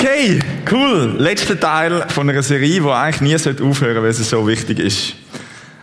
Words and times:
Hey, 0.00 0.38
cool. 0.70 1.16
Letzter 1.18 1.58
Teil 1.58 2.06
von 2.08 2.28
einer 2.28 2.42
Serie, 2.42 2.80
die 2.80 2.88
eigentlich 2.88 3.20
nie 3.20 3.34
aufhören 3.34 3.74
sollte, 3.74 4.02
weil 4.02 4.10
es 4.10 4.30
so 4.30 4.46
wichtig 4.46 4.78
ist. 4.78 5.14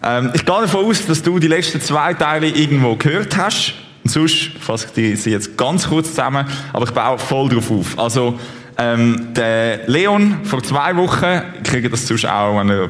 Ähm, 0.01 0.31
ich 0.33 0.45
gehe 0.45 0.61
davon 0.61 0.85
aus, 0.85 1.05
dass 1.05 1.21
du 1.21 1.37
die 1.39 1.47
letzten 1.47 1.79
zwei 1.79 2.13
Teile 2.13 2.47
irgendwo 2.47 2.95
gehört 2.95 3.37
hast. 3.37 3.73
Und 4.03 4.09
sonst 4.09 4.51
fasse 4.59 4.87
ich 4.95 5.23
die 5.23 5.29
jetzt 5.29 5.57
ganz 5.57 5.87
kurz 5.87 6.09
zusammen, 6.09 6.45
aber 6.73 6.85
ich 6.85 6.91
baue 6.91 7.19
voll 7.19 7.49
drauf 7.49 7.69
auf. 7.69 7.99
Also, 7.99 8.39
ähm, 8.77 9.33
der 9.33 9.87
Leon 9.87 10.43
vor 10.43 10.63
zwei 10.63 10.95
Wochen, 10.95 11.41
ich 11.61 11.69
kriege 11.69 11.89
das 11.89 12.07
sonst 12.07 12.25
auch, 12.25 12.57
wenn 12.57 12.69
ihr 12.69 12.89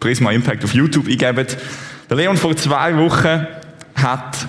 Prisma 0.00 0.30
Impact 0.30 0.64
auf 0.64 0.72
YouTube 0.72 1.08
eingebt. 1.08 1.58
Der 2.08 2.16
Leon 2.16 2.36
vor 2.36 2.56
zwei 2.56 2.96
Wochen 2.96 3.46
hat 3.96 4.46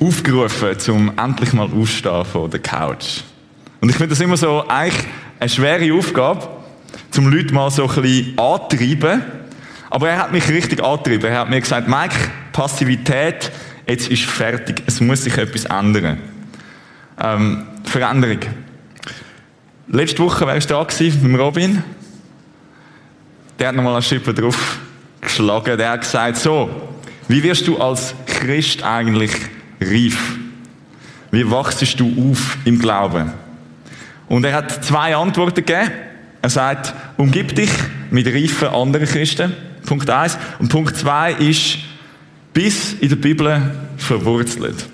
aufgerufen, 0.00 0.78
zum 0.78 1.12
endlich 1.16 1.52
mal 1.52 1.68
aufstehen 1.72 2.24
von 2.24 2.50
der 2.50 2.60
Couch. 2.60 3.22
Und 3.80 3.90
ich 3.90 3.96
finde 3.96 4.10
das 4.10 4.20
immer 4.20 4.36
so 4.36 4.66
eigentlich 4.68 5.06
eine 5.38 5.48
schwere 5.48 5.92
Aufgabe, 5.94 6.48
zum 7.10 7.30
Leute 7.30 7.54
mal 7.54 7.70
so 7.70 7.88
ein 7.88 8.02
bisschen 8.02 8.38
antreiben. 8.38 9.22
Aber 9.90 10.10
er 10.10 10.18
hat 10.18 10.32
mich 10.32 10.48
richtig 10.48 10.82
angetrieben. 10.82 11.30
Er 11.30 11.40
hat 11.40 11.50
mir 11.50 11.60
gesagt, 11.60 11.88
Mike, 11.88 12.14
Passivität, 12.52 13.50
jetzt 13.86 14.08
ist 14.08 14.24
fertig. 14.24 14.82
Es 14.86 15.00
muss 15.00 15.24
sich 15.24 15.36
etwas 15.38 15.64
ändern. 15.64 16.18
Ähm, 17.20 17.66
Veränderung. 17.84 18.40
Letzte 19.88 20.22
Woche 20.22 20.46
war 20.46 20.56
ich 20.56 20.66
da 20.66 20.86
mit 21.22 21.40
Robin. 21.40 21.82
Der 23.58 23.68
hat 23.68 23.74
nochmal 23.74 23.94
einen 23.94 24.02
Schippe 24.02 24.34
drauf 24.34 24.78
geschlagen. 25.20 25.78
Der 25.78 25.90
hat 25.90 26.02
gesagt, 26.02 26.36
so, 26.36 26.70
wie 27.28 27.42
wirst 27.42 27.66
du 27.66 27.78
als 27.78 28.14
Christ 28.26 28.82
eigentlich 28.82 29.32
reif? 29.80 30.18
Wie 31.30 31.50
wachst 31.50 31.98
du 31.98 32.30
auf 32.30 32.58
im 32.64 32.78
Glauben? 32.78 33.32
Und 34.28 34.44
er 34.44 34.54
hat 34.54 34.84
zwei 34.84 35.16
Antworten 35.16 35.64
gegeben. 35.64 35.90
Er 36.42 36.50
sagt, 36.50 36.94
umgib 37.16 37.54
dich 37.54 37.70
mit 38.10 38.26
reifen 38.26 38.68
anderen 38.68 39.06
Christen. 39.06 39.54
Punkt 39.86 40.08
eins. 40.10 40.38
Und 40.58 40.68
Punkt 40.68 40.96
zwei 40.96 41.32
ist, 41.32 41.78
bis 42.52 42.94
in 42.94 43.08
der 43.08 43.16
Bibel 43.16 43.70
verwurzelt. 43.96 44.86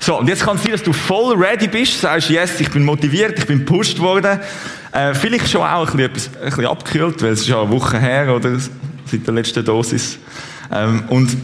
So, 0.00 0.18
und 0.18 0.28
jetzt 0.28 0.44
kann 0.44 0.56
es 0.56 0.62
sein, 0.62 0.72
dass 0.72 0.82
du 0.82 0.92
voll 0.92 1.36
ready 1.36 1.68
bist, 1.68 2.00
sagst, 2.00 2.30
yes, 2.30 2.60
ich 2.60 2.70
bin 2.70 2.84
motiviert, 2.84 3.38
ich 3.38 3.46
bin 3.46 3.58
gepusht 3.58 3.98
worden. 3.98 4.40
Äh, 4.92 5.12
vielleicht 5.12 5.50
schon 5.50 5.60
auch 5.60 5.80
ein 5.80 5.96
bisschen, 5.96 6.00
etwas, 6.00 6.30
ein 6.36 6.44
bisschen 6.44 6.66
abgekühlt, 6.66 7.22
weil 7.22 7.32
es 7.32 7.40
ist 7.40 7.48
ja 7.48 7.60
eine 7.60 7.70
Woche 7.70 7.98
her, 7.98 8.34
oder? 8.34 8.58
Seit 9.04 9.26
der 9.26 9.34
letzten 9.34 9.64
Dosis. 9.64 10.18
Ähm, 10.72 11.04
und 11.08 11.36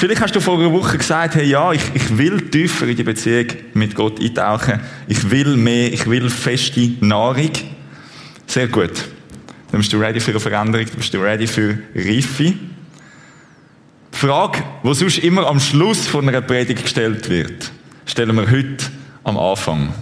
Vielleicht 0.00 0.22
hast 0.22 0.34
du 0.34 0.40
vor 0.40 0.58
einer 0.58 0.72
Woche 0.72 0.96
gesagt, 0.96 1.34
hey, 1.34 1.44
ja, 1.44 1.72
ich, 1.72 1.82
ich 1.92 2.16
will 2.16 2.48
tiefer 2.48 2.88
in 2.88 2.96
die 2.96 3.02
Beziehung 3.02 3.48
mit 3.74 3.94
Gott 3.94 4.18
eintauchen. 4.18 4.80
Ich 5.06 5.30
will 5.30 5.58
mehr, 5.58 5.92
ich 5.92 6.08
will 6.08 6.30
feste 6.30 6.92
Nahrung. 7.00 7.50
Sehr 8.46 8.68
gut. 8.68 8.92
Dann 9.70 9.80
bist 9.82 9.92
du 9.92 9.98
ready 9.98 10.18
für 10.18 10.30
eine 10.30 10.40
Veränderung, 10.40 10.86
dann 10.86 10.96
bist 10.96 11.12
du 11.12 11.18
ready 11.18 11.46
für 11.46 11.80
Reife. 11.94 12.44
Die 12.44 12.56
Frage, 14.10 14.62
die 14.82 14.94
sonst 14.94 15.18
immer 15.18 15.46
am 15.46 15.60
Schluss 15.60 16.06
von 16.06 16.26
einer 16.26 16.40
Predigt 16.40 16.82
gestellt 16.82 17.28
wird, 17.28 17.70
stellen 18.06 18.34
wir 18.36 18.50
heute 18.50 18.86
am 19.22 19.36
Anfang. 19.36 19.92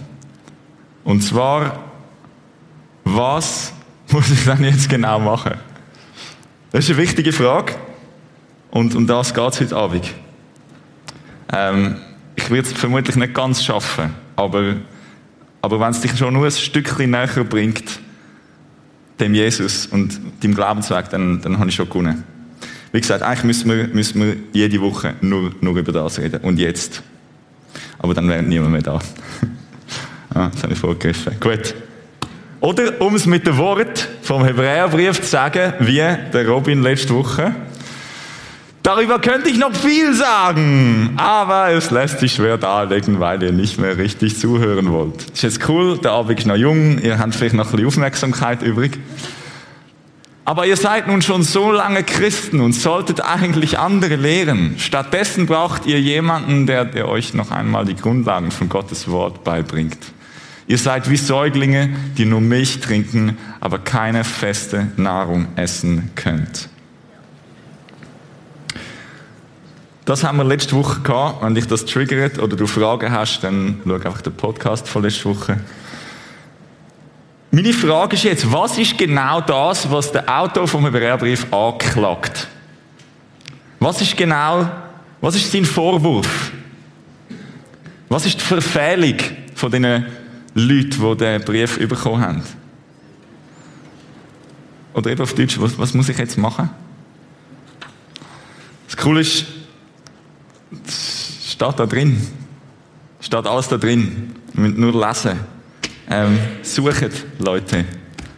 Und 1.03 1.23
zwar, 1.23 1.77
was 3.03 3.73
muss 4.11 4.31
ich 4.31 4.45
dann 4.45 4.63
jetzt 4.63 4.87
genau 4.87 5.19
machen? 5.19 5.55
Das 6.71 6.85
ist 6.85 6.91
eine 6.91 6.99
wichtige 6.99 7.33
Frage. 7.33 7.75
Und 8.71 8.95
um 8.95 9.07
das 9.07 9.33
geht 9.33 9.53
es 9.53 9.61
heute 9.61 9.75
Abend. 9.75 10.13
Ähm, 11.51 11.95
ich 12.35 12.49
werde 12.49 12.67
es 12.67 12.73
vermutlich 12.73 13.15
nicht 13.15 13.33
ganz 13.33 13.63
schaffen, 13.63 14.13
aber, 14.35 14.75
aber 15.61 15.79
wenn 15.79 15.89
es 15.89 16.01
dich 16.01 16.17
schon 16.17 16.33
nur 16.33 16.45
ein 16.45 16.51
Stückchen 16.51 17.11
näher 17.11 17.43
bringt, 17.43 17.99
dem 19.19 19.33
Jesus 19.33 19.87
und 19.87 20.19
dem 20.43 20.55
Glaubensweg, 20.55 21.09
dann, 21.09 21.41
dann 21.41 21.59
habe 21.59 21.69
ich 21.69 21.75
schon 21.75 21.89
gewonnen. 21.89 22.23
Wie 22.91 23.01
gesagt, 23.01 23.21
eigentlich 23.21 23.43
müssen 23.43 23.69
wir, 23.69 23.87
müssen 23.87 24.21
wir 24.21 24.35
jede 24.53 24.81
Woche 24.81 25.15
nur, 25.21 25.51
nur 25.61 25.75
über 25.75 25.91
das 25.91 26.17
reden. 26.17 26.39
Und 26.41 26.57
jetzt. 26.57 27.03
Aber 27.99 28.13
dann 28.13 28.27
wäre 28.27 28.41
niemand 28.41 28.71
mehr 28.71 28.81
da. 28.81 28.99
ah, 30.33 30.49
das 30.51 30.63
habe 30.63 30.73
ich 30.73 30.79
vorgegriffen. 30.79 31.33
Gut. 31.39 31.75
Oder, 32.61 32.99
um 32.99 33.15
es 33.15 33.25
mit 33.25 33.45
dem 33.45 33.57
Wort 33.57 34.07
vom 34.21 34.43
Hebräerbrief 34.43 35.21
zu 35.21 35.27
sagen, 35.27 35.73
wie 35.79 35.97
der 35.97 36.47
Robin 36.47 36.81
letzte 36.81 37.13
Woche, 37.13 37.53
Darüber 38.89 39.19
könnte 39.19 39.51
ich 39.51 39.59
noch 39.59 39.75
viel 39.75 40.15
sagen, 40.15 41.13
aber 41.17 41.69
es 41.69 41.91
lässt 41.91 42.21
sich 42.21 42.33
schwer 42.33 42.57
darlegen, 42.57 43.19
weil 43.19 43.43
ihr 43.43 43.51
nicht 43.51 43.77
mehr 43.77 43.99
richtig 43.99 44.39
zuhören 44.39 44.91
wollt. 44.91 45.29
Ist 45.31 45.43
jetzt 45.43 45.69
cool, 45.69 45.99
der 45.99 46.13
Abend 46.13 46.39
ist 46.39 46.47
noch 46.47 46.55
jung, 46.55 46.97
ihr 46.97 47.19
habt 47.19 47.35
vielleicht 47.35 47.53
noch 47.53 47.67
ein 47.67 47.71
bisschen 47.71 47.85
Aufmerksamkeit 47.85 48.63
übrig. 48.63 48.97
Aber 50.43 50.65
ihr 50.65 50.75
seid 50.75 51.07
nun 51.07 51.21
schon 51.21 51.43
so 51.43 51.71
lange 51.71 52.01
Christen 52.01 52.61
und 52.61 52.73
solltet 52.73 53.21
eigentlich 53.21 53.77
andere 53.77 54.15
lehren. 54.15 54.73
Stattdessen 54.79 55.45
braucht 55.45 55.85
ihr 55.85 56.01
jemanden, 56.01 56.65
der, 56.65 56.83
der 56.83 57.09
euch 57.09 57.35
noch 57.35 57.51
einmal 57.51 57.85
die 57.85 57.95
Grundlagen 57.95 58.49
von 58.49 58.69
Gottes 58.69 59.07
Wort 59.07 59.43
beibringt. 59.43 59.99
Ihr 60.65 60.79
seid 60.79 61.11
wie 61.11 61.17
Säuglinge, 61.17 61.91
die 62.17 62.25
nur 62.25 62.41
Milch 62.41 62.79
trinken, 62.79 63.37
aber 63.59 63.77
keine 63.77 64.23
feste 64.23 64.87
Nahrung 64.97 65.45
essen 65.57 66.09
könnt. 66.15 66.69
Das 70.09 70.23
haben 70.23 70.37
wir 70.37 70.43
letzte 70.43 70.75
Woche 70.75 71.01
gehabt. 71.01 71.43
Wenn 71.43 71.53
dich 71.53 71.67
das 71.67 71.85
triggert 71.85 72.39
oder 72.39 72.57
du 72.57 72.65
Fragen 72.65 73.11
hast, 73.11 73.41
dann 73.41 73.79
schau 73.85 73.93
einfach 73.93 74.23
den 74.23 74.33
Podcast 74.33 74.87
von 74.87 75.03
letzter 75.03 75.25
Woche. 75.25 75.59
Meine 77.51 77.71
Frage 77.73 78.15
ist 78.15 78.23
jetzt, 78.23 78.51
was 78.51 78.79
ist 78.79 78.97
genau 78.97 79.39
das, 79.39 79.91
was 79.91 80.11
der 80.11 80.27
Autor 80.27 80.67
vom 80.67 80.83
Hebräerbrief 80.83 81.53
anklagt? 81.53 82.47
Was 83.79 84.01
ist 84.01 84.17
genau, 84.17 84.67
was 85.21 85.35
ist 85.35 85.51
sein 85.51 85.63
Vorwurf? 85.63 86.53
Was 88.07 88.25
ist 88.25 88.39
die 88.39 88.45
Verfehlung 88.45 89.17
von 89.53 89.69
den 89.69 90.07
Leuten, 90.55 90.89
die 90.89 91.17
den 91.17 91.43
Brief 91.43 91.77
bekommen 91.87 92.21
haben? 92.23 92.43
Oder 94.95 95.11
eben 95.11 95.21
auf 95.21 95.35
Deutsch, 95.35 95.61
was, 95.61 95.77
was 95.77 95.93
muss 95.93 96.09
ich 96.09 96.17
jetzt 96.17 96.35
machen? 96.35 96.67
Das 98.87 98.97
Coole 98.97 99.21
ist, 99.21 99.45
steht 100.87 101.79
da 101.79 101.85
drin. 101.85 102.21
Steht 103.21 103.47
alles 103.47 103.67
da 103.67 103.77
drin. 103.77 104.35
Wir 104.53 104.69
müssen 104.69 104.79
nur 104.79 105.07
lesen. 105.07 105.39
Ähm, 106.09 106.39
sucht, 106.63 107.25
Leute. 107.37 107.85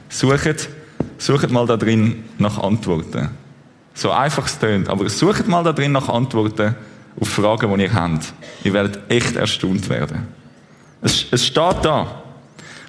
Sucht, 0.10 0.70
sucht 1.18 1.52
mal 1.52 1.66
da 1.66 1.78
drin 1.78 2.24
nach 2.38 2.58
Antworten. 2.58 3.30
So 3.94 4.12
einfach 4.12 4.46
es 4.46 4.58
tönt, 4.58 4.90
aber 4.90 5.10
sucht 5.10 5.48
mal 5.48 5.64
da 5.64 5.72
drin 5.72 5.92
nach 5.92 6.10
Antworten 6.10 6.76
auf 7.20 7.30
Fragen, 7.30 7.78
die 7.78 7.84
ihr 7.84 7.94
habt. 7.94 8.34
Ihr 8.64 8.74
werdet 8.74 9.00
echt 9.10 9.36
erstaunt 9.36 9.88
werden. 9.90 10.28
Es, 11.02 11.26
es 11.32 11.46
steht 11.46 11.84
da. 11.84 12.24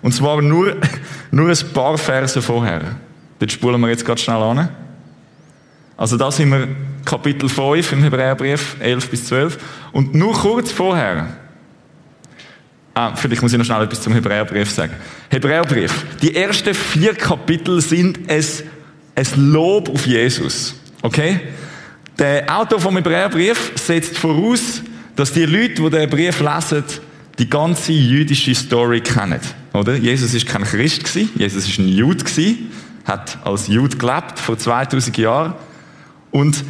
Und 0.03 0.13
zwar 0.13 0.43
nur, 0.43 0.77
nur 1.31 1.49
ein 1.49 1.73
paar 1.73 1.99
Verse 1.99 2.41
vorher. 2.41 2.97
Dort 3.39 3.53
spulen 3.53 3.81
wir 3.81 3.89
jetzt 3.89 4.05
ganz 4.05 4.21
schnell 4.21 4.43
an. 4.43 4.69
Also 6.03 6.17
da 6.17 6.33
sind 6.33 6.51
wir 6.51 6.67
Kapitel 7.05 7.49
5 7.49 7.93
im 7.93 8.03
Hebräerbrief, 8.03 8.75
11 8.81 9.09
bis 9.09 9.27
12. 9.27 9.57
Und 9.93 10.17
nur 10.17 10.33
kurz 10.35 10.73
vorher, 10.73 11.29
ah, 12.93 13.15
vielleicht 13.15 13.41
muss 13.41 13.53
ich 13.53 13.59
noch 13.59 13.65
schnell 13.65 13.85
etwas 13.85 14.03
zum 14.03 14.13
Hebräerbrief 14.13 14.69
sagen. 14.69 14.95
Hebräerbrief, 15.31 16.05
die 16.21 16.35
ersten 16.35 16.75
vier 16.75 17.15
Kapitel 17.15 17.81
sind 17.81 18.19
es, 18.27 18.65
es 19.15 19.37
Lob 19.37 19.89
auf 19.91 20.05
Jesus. 20.05 20.75
Okay? 21.03 21.39
Der 22.19 22.47
Autor 22.53 22.81
vom 22.81 22.97
Hebräerbrief 22.97 23.71
setzt 23.77 24.19
voraus, 24.19 24.83
dass 25.15 25.33
die 25.33 25.47
Leute, 25.47 25.75
die 25.83 25.89
den 25.91 26.11
Brief 26.11 26.41
lesen, 26.41 26.83
die 27.39 27.49
ganze 27.49 27.93
jüdische 27.93 28.57
Story 28.57 29.03
kennen. 29.03 29.39
Oder? 29.73 29.95
Jesus 29.95 30.35
ist 30.35 30.49
kein 30.49 30.65
Christ 30.65 31.05
gewesen, 31.05 31.31
Jesus 31.37 31.69
ist 31.69 31.79
ein 31.79 31.87
Jude 31.87 32.25
gewesen, 32.25 32.73
hat 33.05 33.39
als 33.45 33.69
Jude 33.69 33.97
gelebt 33.97 34.41
vor 34.41 34.59
2000 34.59 35.17
Jahren 35.17 35.55
und 36.33 36.65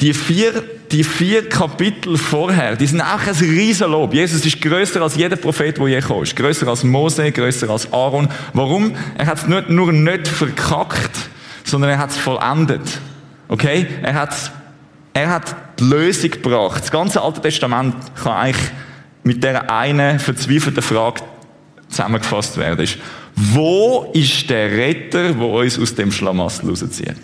die 0.00 0.14
vier, 0.14 0.62
die 0.92 1.02
vier 1.02 1.48
Kapitel 1.48 2.16
vorher, 2.16 2.76
die 2.76 2.86
sind 2.86 3.00
auch 3.00 3.26
ein 3.26 3.34
Riesenlob. 3.34 4.14
Jesus 4.14 4.46
ist 4.46 4.60
größer 4.60 5.02
als 5.02 5.16
jeder 5.16 5.34
Prophet, 5.36 5.76
der 5.76 5.88
je 5.88 6.00
kam. 6.00 6.22
Größer 6.22 6.68
als 6.68 6.84
Mose, 6.84 7.32
größer 7.32 7.68
als 7.68 7.92
Aaron. 7.92 8.28
Warum? 8.52 8.94
Er 9.16 9.26
hat 9.26 9.38
es 9.38 9.46
nicht, 9.48 9.70
nur 9.70 9.92
nicht 9.92 10.28
verkackt, 10.28 11.16
sondern 11.64 11.90
er 11.90 11.98
hat 11.98 12.10
es 12.10 12.16
vollendet. 12.16 13.00
Okay? 13.48 13.86
Er 14.02 14.14
hat, 14.14 14.52
er 15.14 15.30
hat 15.30 15.56
die 15.80 15.84
Lösung 15.84 16.30
gebracht. 16.30 16.82
Das 16.82 16.90
ganze 16.92 17.20
Alte 17.20 17.40
Testament 17.40 17.96
kann 18.22 18.32
eigentlich 18.32 18.70
mit 19.24 19.42
der 19.42 19.70
einen 19.70 20.20
verzweifelten 20.20 20.82
Frage 20.82 21.22
zusammengefasst 21.88 22.56
werden. 22.56 22.78
Ist, 22.78 22.98
wo 23.34 24.10
ist 24.14 24.48
der 24.48 24.70
Retter, 24.70 25.32
der 25.32 25.48
uns 25.48 25.78
aus 25.78 25.94
dem 25.94 26.12
Schlamassel 26.12 26.68
rauszieht? 26.68 27.16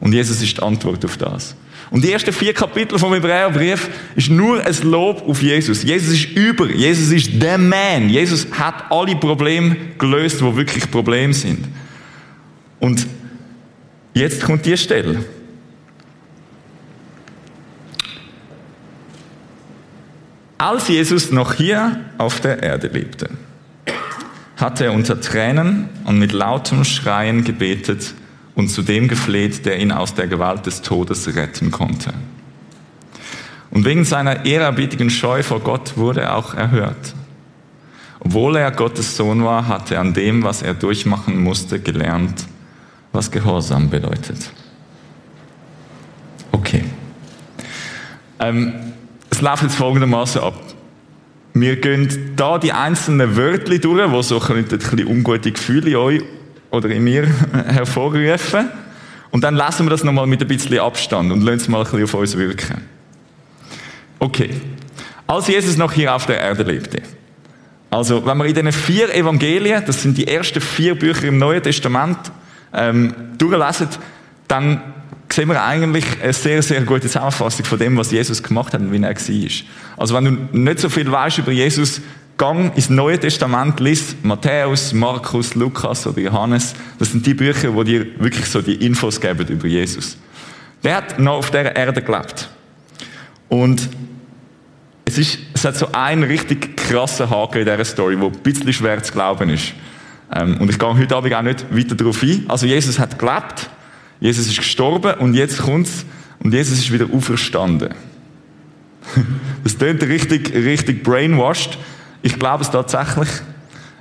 Und 0.00 0.12
Jesus 0.12 0.42
ist 0.42 0.56
die 0.56 0.62
Antwort 0.62 1.04
auf 1.04 1.16
das. 1.16 1.56
Und 1.90 2.04
die 2.04 2.12
ersten 2.12 2.32
vier 2.32 2.52
Kapitel 2.52 2.98
vom 2.98 3.12
Hebräerbrief 3.14 3.88
ist 4.16 4.28
nur 4.28 4.64
ein 4.64 4.74
Lob 4.82 5.26
auf 5.26 5.40
Jesus. 5.40 5.84
Jesus 5.84 6.14
ist 6.14 6.32
über. 6.32 6.68
Jesus 6.68 7.12
ist 7.12 7.40
der 7.40 7.58
Man. 7.58 8.08
Jesus 8.08 8.46
hat 8.52 8.90
alle 8.90 9.14
Probleme 9.16 9.76
gelöst, 9.98 10.42
wo 10.42 10.56
wirklich 10.56 10.90
Probleme 10.90 11.32
sind. 11.32 11.66
Und 12.80 13.06
jetzt 14.14 14.42
kommt 14.42 14.66
die 14.66 14.76
Stelle. 14.76 15.24
Als 20.58 20.88
Jesus 20.88 21.30
noch 21.30 21.54
hier 21.54 22.00
auf 22.18 22.40
der 22.40 22.62
Erde 22.62 22.88
lebte, 22.88 23.30
hatte 24.56 24.86
er 24.86 24.92
unter 24.92 25.20
Tränen 25.20 25.88
und 26.04 26.18
mit 26.18 26.32
lautem 26.32 26.84
Schreien 26.84 27.44
gebetet 27.44 28.14
und 28.56 28.68
zu 28.68 28.82
dem 28.82 29.06
gefleht, 29.06 29.64
der 29.66 29.78
ihn 29.78 29.92
aus 29.92 30.14
der 30.14 30.26
Gewalt 30.26 30.66
des 30.66 30.82
Todes 30.82 31.36
retten 31.36 31.70
konnte. 31.70 32.12
Und 33.70 33.84
wegen 33.84 34.04
seiner 34.04 34.46
ehrerbietigen 34.46 35.10
Scheu 35.10 35.42
vor 35.42 35.60
Gott 35.60 35.96
wurde 35.96 36.22
er 36.22 36.36
auch 36.36 36.54
erhört. 36.54 37.14
Obwohl 38.18 38.56
er 38.56 38.70
Gottes 38.72 39.16
Sohn 39.16 39.44
war, 39.44 39.68
hatte 39.68 39.96
er 39.96 40.00
an 40.00 40.14
dem, 40.14 40.42
was 40.42 40.62
er 40.62 40.72
durchmachen 40.72 41.40
musste, 41.40 41.78
gelernt, 41.78 42.46
was 43.12 43.30
Gehorsam 43.30 43.90
bedeutet. 43.90 44.50
Okay. 46.50 46.84
Ähm, 48.40 48.72
es 49.30 49.42
läuft 49.42 49.64
jetzt 49.64 49.76
folgendermaßen 49.76 50.40
ab. 50.40 50.54
Wir 51.52 51.76
gehen 51.76 52.32
da 52.36 52.58
die 52.58 52.72
einzelnen 52.72 53.36
Wörter 53.36 53.78
durch, 53.78 54.10
die 54.10 54.22
so 54.22 54.40
ein 54.40 54.64
bisschen 54.64 55.06
ungute 55.06 55.52
Gefühle 55.52 55.90
in 55.90 55.96
euch 55.96 56.22
oder 56.76 56.90
in 56.90 57.04
mir 57.04 57.26
hervorrufen. 57.66 58.70
Und 59.30 59.42
dann 59.42 59.54
lassen 59.54 59.86
wir 59.86 59.90
das 59.90 60.04
nochmal 60.04 60.26
mit 60.26 60.40
ein 60.40 60.48
bisschen 60.48 60.78
Abstand 60.78 61.32
und 61.32 61.42
lassen 61.42 61.56
es 61.56 61.68
mal 61.68 61.78
ein 61.78 61.84
bisschen 61.84 62.04
auf 62.04 62.14
uns 62.14 62.36
wirken. 62.36 62.82
Okay. 64.18 64.50
Als 65.26 65.48
Jesus 65.48 65.76
noch 65.76 65.92
hier 65.92 66.14
auf 66.14 66.26
der 66.26 66.40
Erde 66.40 66.62
lebte. 66.62 67.02
Also, 67.90 68.24
wenn 68.24 68.38
wir 68.38 68.46
in 68.46 68.54
diesen 68.54 68.72
vier 68.72 69.14
Evangelien, 69.14 69.82
das 69.86 70.02
sind 70.02 70.16
die 70.18 70.26
ersten 70.26 70.60
vier 70.60 70.96
Bücher 70.96 71.24
im 71.24 71.38
Neuen 71.38 71.62
Testament, 71.62 72.18
ähm, 72.72 73.14
durchlesen, 73.38 73.88
dann 74.48 74.80
sehen 75.32 75.48
wir 75.48 75.62
eigentlich 75.62 76.04
eine 76.22 76.32
sehr, 76.32 76.62
sehr 76.62 76.82
gute 76.82 77.08
Zusammenfassung 77.08 77.64
von 77.64 77.78
dem, 77.78 77.96
was 77.96 78.10
Jesus 78.10 78.42
gemacht 78.42 78.72
hat 78.72 78.80
und 78.80 78.92
wie 78.92 79.02
er 79.02 79.14
war. 79.14 79.50
Also 79.96 80.14
wenn 80.14 80.24
du 80.24 80.58
nicht 80.58 80.78
so 80.78 80.88
viel 80.88 81.10
weißt 81.10 81.38
über 81.38 81.52
Jesus, 81.52 82.00
gang 82.36 82.74
ins 82.76 82.90
Neue 82.90 83.18
Testament, 83.18 83.80
liest 83.80 84.22
Matthäus, 84.24 84.92
Markus, 84.92 85.54
Lukas 85.54 86.06
oder 86.06 86.20
Johannes. 86.20 86.74
Das 86.98 87.12
sind 87.12 87.24
die 87.24 87.34
Bücher, 87.34 87.74
wo 87.74 87.82
dir 87.82 88.06
wirklich 88.18 88.46
so 88.46 88.60
die 88.60 88.74
Infos 88.74 89.20
geben 89.20 89.46
über 89.48 89.66
Jesus. 89.66 90.18
Der 90.84 90.96
hat 90.96 91.18
noch 91.18 91.38
auf 91.38 91.50
dieser 91.50 91.74
Erde 91.74 92.02
gelebt. 92.02 92.48
Und 93.48 93.88
es, 95.04 95.18
ist, 95.18 95.38
es 95.54 95.64
hat 95.64 95.76
so 95.76 95.88
einen 95.92 96.24
richtig 96.24 96.76
krassen 96.76 97.30
Haken 97.30 97.58
in 97.58 97.64
dieser 97.64 97.84
Story, 97.84 98.20
wo 98.20 98.26
ein 98.26 98.38
bisschen 98.42 98.72
schwer 98.72 99.02
zu 99.02 99.12
glauben 99.12 99.48
ist. 99.50 99.72
Ähm, 100.34 100.60
und 100.60 100.68
ich 100.68 100.78
gehe 100.78 100.88
heute 100.88 101.16
Abend 101.16 101.34
auch 101.34 101.42
nicht 101.42 101.64
weiter 101.74 101.94
darauf 101.94 102.22
ein. 102.22 102.44
Also 102.48 102.66
Jesus 102.66 102.98
hat 102.98 103.18
gelebt, 103.18 103.70
Jesus 104.20 104.46
ist 104.48 104.58
gestorben 104.58 105.14
und 105.14 105.34
jetzt 105.34 105.58
kommt's 105.58 106.04
und 106.40 106.52
Jesus 106.52 106.78
ist 106.78 106.92
wieder 106.92 107.06
auferstanden. 107.12 107.94
Das 109.64 109.76
klingt 109.78 110.00
richtig, 110.04 110.54
richtig 110.54 111.02
brainwashed. 111.02 111.76
Ich 112.26 112.40
glaube 112.40 112.64
es 112.64 112.72
tatsächlich. 112.72 113.28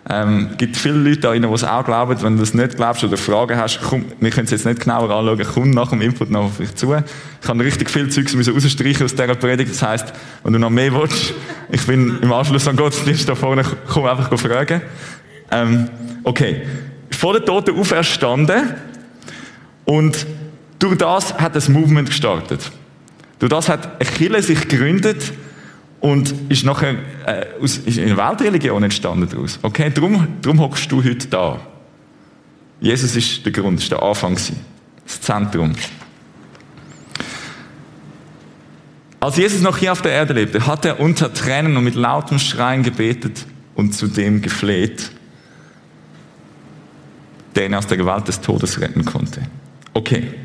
Ähm, 0.09 0.55
gibt 0.57 0.77
viele 0.77 0.95
Leute 0.95 1.19
da 1.19 1.33
die 1.33 1.45
es 1.45 1.63
auch 1.63 1.85
glauben. 1.85 2.19
Wenn 2.23 2.37
du 2.37 2.39
das 2.39 2.55
nicht 2.55 2.75
glaubst 2.75 3.03
oder 3.03 3.17
Fragen 3.17 3.55
hast, 3.55 3.79
komm, 3.87 4.05
wir 4.19 4.31
können 4.31 4.45
es 4.45 4.51
jetzt 4.51 4.65
nicht 4.65 4.79
genauer 4.79 5.11
anschauen, 5.11 5.47
komm 5.53 5.69
nach 5.69 5.91
dem 5.91 6.01
Input 6.01 6.31
noch 6.31 6.45
auf 6.45 6.57
mich 6.57 6.73
zu. 6.73 6.95
Ich 6.95 7.47
habe 7.47 7.63
richtig 7.63 7.87
viel 7.87 8.09
Zeugs 8.09 8.35
rausstreichen 8.35 9.05
aus 9.05 9.13
dieser 9.13 9.35
Predigt. 9.35 9.69
Das 9.69 9.81
heisst, 9.83 10.13
wenn 10.43 10.53
du 10.53 10.59
noch 10.59 10.71
mehr 10.71 10.91
willst, 10.91 11.35
ich 11.69 11.85
bin 11.85 12.17
im 12.19 12.33
Anschluss 12.33 12.67
an 12.67 12.75
Gottesdienst 12.75 13.29
da 13.29 13.35
vorne, 13.35 13.63
komm 13.87 14.05
einfach 14.05 14.35
fragen. 14.39 14.81
Ähm, 15.51 15.87
okay. 16.23 16.63
Vor 17.11 17.33
der 17.33 17.45
Toten 17.45 17.79
auferstanden 17.79 18.73
und 19.85 20.25
durch 20.79 20.97
das 20.97 21.31
hat 21.35 21.55
das 21.55 21.69
Movement 21.69 22.09
gestartet. 22.09 22.71
Durch 23.37 23.51
das 23.51 23.69
hat 23.69 24.01
eine 24.01 24.09
Kirche 24.09 24.41
sich 24.41 24.67
gegründet 24.67 25.31
und 26.05 26.35
ist 26.49 26.63
nachher 26.63 26.93
äh, 27.25 27.47
aus, 27.59 27.77
ist 27.77 27.97
eine 27.97 28.15
Weltreligion 28.15 28.83
entstanden 28.83 29.27
daraus. 29.27 29.57
Okay, 29.63 29.89
darum, 29.91 30.27
darum 30.39 30.59
hockst 30.59 30.91
du 30.91 31.03
heute 31.03 31.27
da. 31.27 31.59
Jesus 32.79 33.15
ist 33.15 33.43
der 33.43 33.51
Grund, 33.51 33.79
ist 33.79 33.91
der 33.91 34.03
Anfang 34.03 34.35
das 34.35 35.21
Zentrum. 35.21 35.73
Als 39.19 39.37
Jesus 39.37 39.61
noch 39.61 39.79
hier 39.79 39.93
auf 39.93 40.03
der 40.03 40.11
Erde 40.11 40.33
lebte, 40.33 40.67
hat 40.67 40.85
er 40.85 40.99
unter 40.99 41.33
Tränen 41.33 41.75
und 41.75 41.83
mit 41.83 41.95
lautem 41.95 42.37
Schreien 42.37 42.83
gebetet 42.83 43.43
und 43.73 43.95
zu 43.95 44.05
dem 44.05 44.43
gefleht, 44.43 45.09
der 47.55 47.65
ihn 47.65 47.73
aus 47.73 47.87
der 47.87 47.97
Gewalt 47.97 48.27
des 48.27 48.41
Todes 48.41 48.79
retten 48.79 49.05
konnte. 49.05 49.41
Okay. 49.95 50.44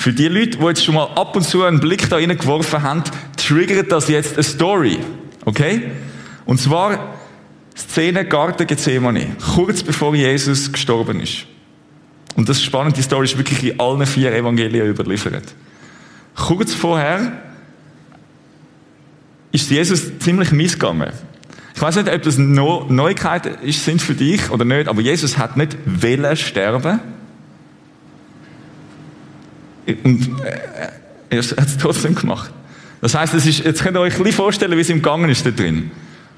Für 0.00 0.14
die 0.14 0.28
Leute, 0.28 0.56
die 0.56 0.64
jetzt 0.64 0.82
schon 0.82 0.94
mal 0.94 1.10
ab 1.14 1.36
und 1.36 1.42
zu 1.42 1.62
einen 1.62 1.78
Blick 1.78 2.08
da 2.08 2.18
geworfen 2.18 2.82
haben, 2.82 3.04
triggert 3.36 3.92
das 3.92 4.08
jetzt 4.08 4.32
eine 4.32 4.42
Story. 4.42 4.98
Okay? 5.44 5.90
Und 6.46 6.58
zwar 6.58 7.16
Szene 7.76 8.24
Garten 8.24 8.66
Gethsemane, 8.66 9.36
kurz 9.54 9.82
bevor 9.82 10.14
Jesus 10.14 10.72
gestorben 10.72 11.20
ist. 11.20 11.44
Und 12.34 12.48
das 12.48 12.56
ist 12.56 12.64
spannend, 12.64 12.96
die 12.96 13.02
Story 13.02 13.26
ist 13.26 13.36
wirklich 13.36 13.62
in 13.62 13.78
allen 13.78 14.06
vier 14.06 14.32
Evangelien 14.32 14.86
überliefert. 14.86 15.54
Kurz 16.34 16.72
vorher 16.72 17.42
ist 19.52 19.68
Jesus 19.68 20.18
ziemlich 20.18 20.50
missgegangen. 20.50 21.12
Ich 21.74 21.82
weiß 21.82 21.96
nicht, 21.96 22.08
ob 22.08 22.22
das 22.22 22.38
Neuigkeiten 22.38 23.70
sind 23.70 24.00
für 24.00 24.14
dich 24.14 24.50
oder 24.50 24.64
nicht, 24.64 24.88
aber 24.88 25.02
Jesus 25.02 25.36
hat 25.36 25.58
nicht 25.58 25.76
wollen 25.84 26.36
sterben 26.38 27.00
und 30.02 30.40
äh, 30.42 30.90
er 31.30 31.42
hat 31.42 31.58
es 31.66 31.78
trotzdem 31.78 32.14
gemacht. 32.14 32.50
Das 33.00 33.14
heißt, 33.14 33.34
es 33.34 33.46
ist, 33.46 33.64
jetzt 33.64 33.82
könnt 33.82 33.96
ihr 33.96 34.00
euch 34.00 34.14
ein 34.14 34.22
bisschen 34.22 34.36
vorstellen, 34.36 34.76
wie 34.76 34.82
es 34.82 34.90
ihm 34.90 34.96
gegangen 34.96 35.30
ist 35.30 35.46
da 35.46 35.50
drin. 35.50 35.90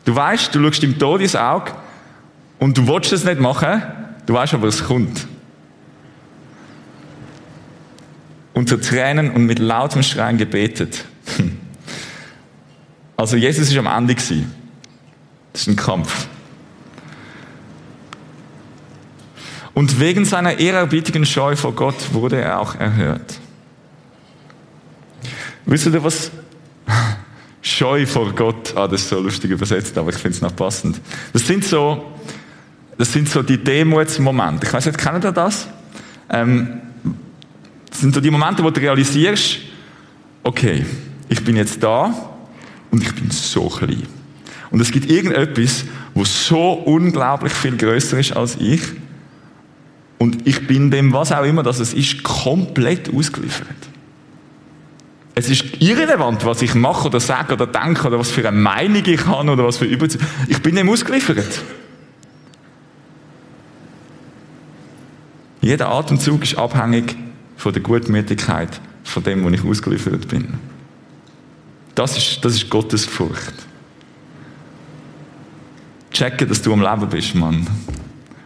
Du 0.05 0.15
weißt, 0.15 0.55
du 0.55 0.63
schaust 0.63 0.83
ihm 0.83 0.99
Tod 0.99 1.21
ins 1.21 1.37
Auge 1.37 1.73
und 2.59 2.79
du 2.79 2.87
willst 2.87 3.13
es 3.13 3.25
nicht 3.25 3.41
machen, 3.41 3.83
du 4.27 4.35
weißt 4.35 4.55
aber, 4.55 4.69
es 4.69 4.85
kommt. 4.85 5.27
Unter 8.55 8.81
Tränen 8.81 9.31
und 9.31 9.47
mit 9.47 9.59
lautem 9.59 10.03
Schreien 10.03 10.39
gebetet. 10.39 11.05
Also 13.15 13.37
Jesus 13.37 13.71
ist 13.71 13.77
am 13.77 13.87
Ende 13.87 14.17
gewesen. 14.17 14.53
Das 15.53 15.63
ist 15.63 15.69
ein 15.69 15.77
Kampf. 15.77 16.27
Und 19.75 20.01
wegen 20.01 20.25
seiner 20.25 20.59
ehrerbietigen 20.59 21.25
Scheu 21.25 21.55
vor 21.55 21.73
Gott 21.73 22.13
wurde 22.15 22.41
er 22.41 22.59
auch 22.59 22.75
erhört. 22.75 23.39
Wisst 25.73 25.87
ihr, 25.87 26.05
was 26.05 26.31
Scheu 27.63 28.05
vor 28.05 28.35
Gott, 28.35 28.77
ah, 28.77 28.87
das 28.87 29.05
ist 29.05 29.09
so 29.09 29.21
lustig 29.21 29.53
übersetzt, 29.53 29.97
aber 29.97 30.11
ich 30.11 30.17
finde 30.17 30.37
es 30.37 30.43
noch 30.43 30.55
passend. 30.55 31.01
Das 31.33 31.47
sind 31.47 31.65
so, 31.65 32.13
das 32.99 33.11
sind 33.11 33.27
so 33.27 33.43
die 33.43 33.57
Demutsmomente. 33.57 34.67
Ich 34.67 34.73
weiß 34.75 34.85
nicht, 34.85 34.99
kennt 34.99 35.25
ihr 35.25 35.33
das? 35.33 35.67
Ähm, 36.29 36.83
das 37.89 38.01
sind 38.03 38.15
so 38.15 38.21
die 38.21 38.31
Momente, 38.31 38.63
wo 38.63 38.69
du 38.69 38.81
realisierst, 38.83 39.61
okay, 40.43 40.85
ich 41.31 41.43
bin 41.43 41.57
jetzt 41.57 41.83
da 41.83 42.15
und 42.91 43.03
ich 43.03 43.15
bin 43.15 43.31
so 43.31 43.71
klein. 43.71 44.03
Und 44.71 44.83
es 44.83 44.91
gibt 44.91 45.11
irgendetwas, 45.11 45.87
wo 46.13 46.27
so 46.27 46.73
unglaublich 46.73 47.55
viel 47.55 47.79
größer 47.79 48.19
ist 48.19 48.33
als 48.33 48.57
ich 48.61 48.83
und 50.19 50.47
ich 50.47 50.67
bin 50.67 50.91
dem, 50.91 51.15
was 51.15 51.33
auch 51.33 51.45
immer 51.45 51.63
das 51.63 51.81
ist, 51.81 52.23
komplett 52.23 53.11
ausgeliefert. 53.11 53.82
Es 55.35 55.49
ist 55.49 55.81
irrelevant, 55.81 56.45
was 56.45 56.61
ich 56.61 56.75
mache 56.75 57.07
oder 57.07 57.21
sage 57.21 57.55
oder 57.55 57.67
denke 57.67 58.07
oder 58.07 58.19
was 58.19 58.31
für 58.31 58.47
eine 58.47 58.57
Meinung 58.57 59.03
ich 59.05 59.27
habe 59.27 59.51
oder 59.51 59.65
was 59.65 59.79
für 59.79 59.87
Überzeugung. 59.87 60.27
Ich 60.49 60.61
bin 60.61 60.77
dem 60.77 60.89
ausgeliefert. 60.91 61.63
Jeder 65.63 65.89
Atemzug 65.91 66.43
ist 66.43 66.59
abhängig 66.59 67.17
von 67.57 67.73
der 67.73 67.83
Gutmütigkeit 67.83 68.81
von 69.05 69.23
dem, 69.23 69.45
wo 69.45 69.49
ich 69.49 69.65
ausgeliefert 69.65 70.29
bin. 70.29 70.55
Das 71.95 72.17
ist, 72.17 72.45
das 72.45 72.55
ist 72.55 72.69
Gottes 72.69 73.05
Furcht. 73.05 73.55
Checke, 76.11 76.47
dass 76.47 76.61
du 76.61 76.73
am 76.73 76.83
Leben 76.83 77.09
bist, 77.09 77.35
Mann. 77.35 77.67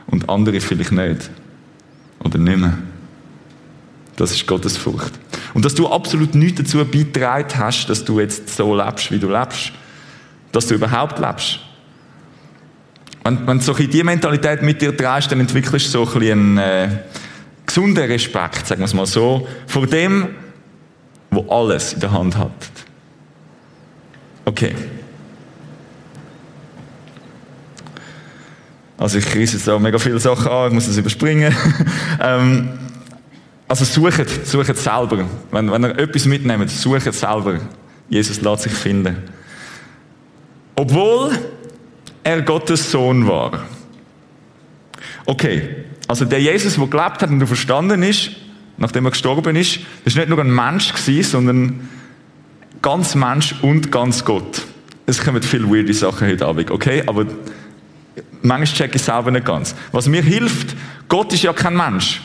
Und 0.07 0.29
andere 0.29 0.61
vielleicht 0.61 0.93
nicht 0.93 1.31
oder 2.21 2.39
nicht 2.39 2.59
mehr. 2.59 2.79
Das 4.17 4.33
ist 4.33 4.47
Gottes 4.47 4.77
Furcht. 4.77 5.13
Und 5.53 5.65
dass 5.65 5.75
du 5.75 5.89
absolut 5.89 6.35
nichts 6.35 6.63
dazu 6.63 6.85
beitragen 6.85 7.49
hast, 7.59 7.87
dass 7.87 8.05
du 8.05 8.19
jetzt 8.19 8.55
so 8.57 8.75
lebst, 8.75 9.11
wie 9.11 9.19
du 9.19 9.31
lebst. 9.31 9.73
Dass 10.53 10.67
du 10.67 10.75
überhaupt 10.75 11.19
lebst. 11.19 11.61
Wenn, 13.25 13.47
wenn 13.47 13.59
du 13.59 13.65
so 13.65 13.75
diese 13.75 14.05
Mentalität 14.05 14.63
mit 14.63 14.81
dir 14.81 14.97
trägst, 14.97 15.31
dann 15.31 15.41
entwickelst 15.41 15.95
du 15.95 16.05
so 16.05 16.19
ein 16.19 16.31
einen 16.31 16.59
äh, 16.59 16.89
gesunden 17.67 18.05
Respekt, 18.05 18.67
sagen 18.67 18.81
wir 18.81 18.87
es 18.87 18.95
mal 18.95 19.07
so, 19.07 19.47
vor 19.67 19.87
dem, 19.87 20.29
wo 21.31 21.47
alles 21.51 21.93
in 21.93 22.01
der 22.01 22.13
Hand 22.13 22.39
hat. 22.39 22.51
Okay. 24.45 24.75
Also 28.97 29.19
ich 29.19 29.27
kreise 29.27 29.57
jetzt 29.57 29.69
da 29.69 29.79
mega 29.79 29.99
viele 29.99 30.21
Sachen 30.21 30.49
an, 30.49 30.69
ich 30.69 30.75
muss 30.75 30.87
das 30.87 30.97
überspringen. 30.97 31.55
ähm, 32.21 32.86
also 33.69 33.85
sucht, 33.85 34.47
sucht 34.47 34.77
selber. 34.77 35.25
Wenn, 35.51 35.71
wenn 35.71 35.85
ihr 35.85 35.99
etwas 35.99 36.27
mitnehmt, 36.27 36.71
sucht 36.71 37.13
selber. 37.13 37.61
Jesus 38.09 38.41
lässt 38.41 38.63
sich 38.63 38.73
finden. 38.73 39.17
Obwohl 40.77 41.31
er 42.23 42.43
Gottes 42.43 42.91
Sohn 42.91 43.27
war. 43.27 43.65
Okay, 45.25 45.85
also 46.07 46.25
der 46.25 46.41
Jesus, 46.41 46.77
der 46.77 46.87
gelebt 46.87 47.23
hat 47.23 47.31
und 47.31 47.41
der 47.41 47.49
verstanden 47.49 48.03
ist, 48.03 48.31
nachdem 48.77 49.07
er 49.07 49.11
gestorben 49.11 49.57
ist, 49.57 49.81
das 50.05 50.15
war 50.15 50.21
nicht 50.21 50.31
nur 50.31 50.41
ein 50.41 50.55
Mensch 50.55 50.93
gewesen, 50.93 51.31
sondern 51.31 51.89
ganz 52.83 53.15
Mensch 53.15 53.55
und 53.63 53.91
ganz 53.91 54.25
Gott. 54.25 54.63
Es 55.07 55.23
kommen 55.23 55.43
viele 55.43 55.69
weirde 55.69 55.95
Sachen 55.95 56.29
heute 56.29 56.47
Abend, 56.47 56.71
okay? 56.71 57.03
Aber 57.07 57.27
manchmal 58.43 58.67
check 58.67 58.95
ich 58.95 59.03
selber 59.03 59.31
nicht 59.31 59.47
ganz. 59.47 59.75
Was 59.93 60.07
mir 60.07 60.23
hilft, 60.23 60.77
Gott 61.09 61.33
ist 61.33 61.43
ja 61.43 61.53
kein 61.53 61.77
Mensch. 61.77 62.21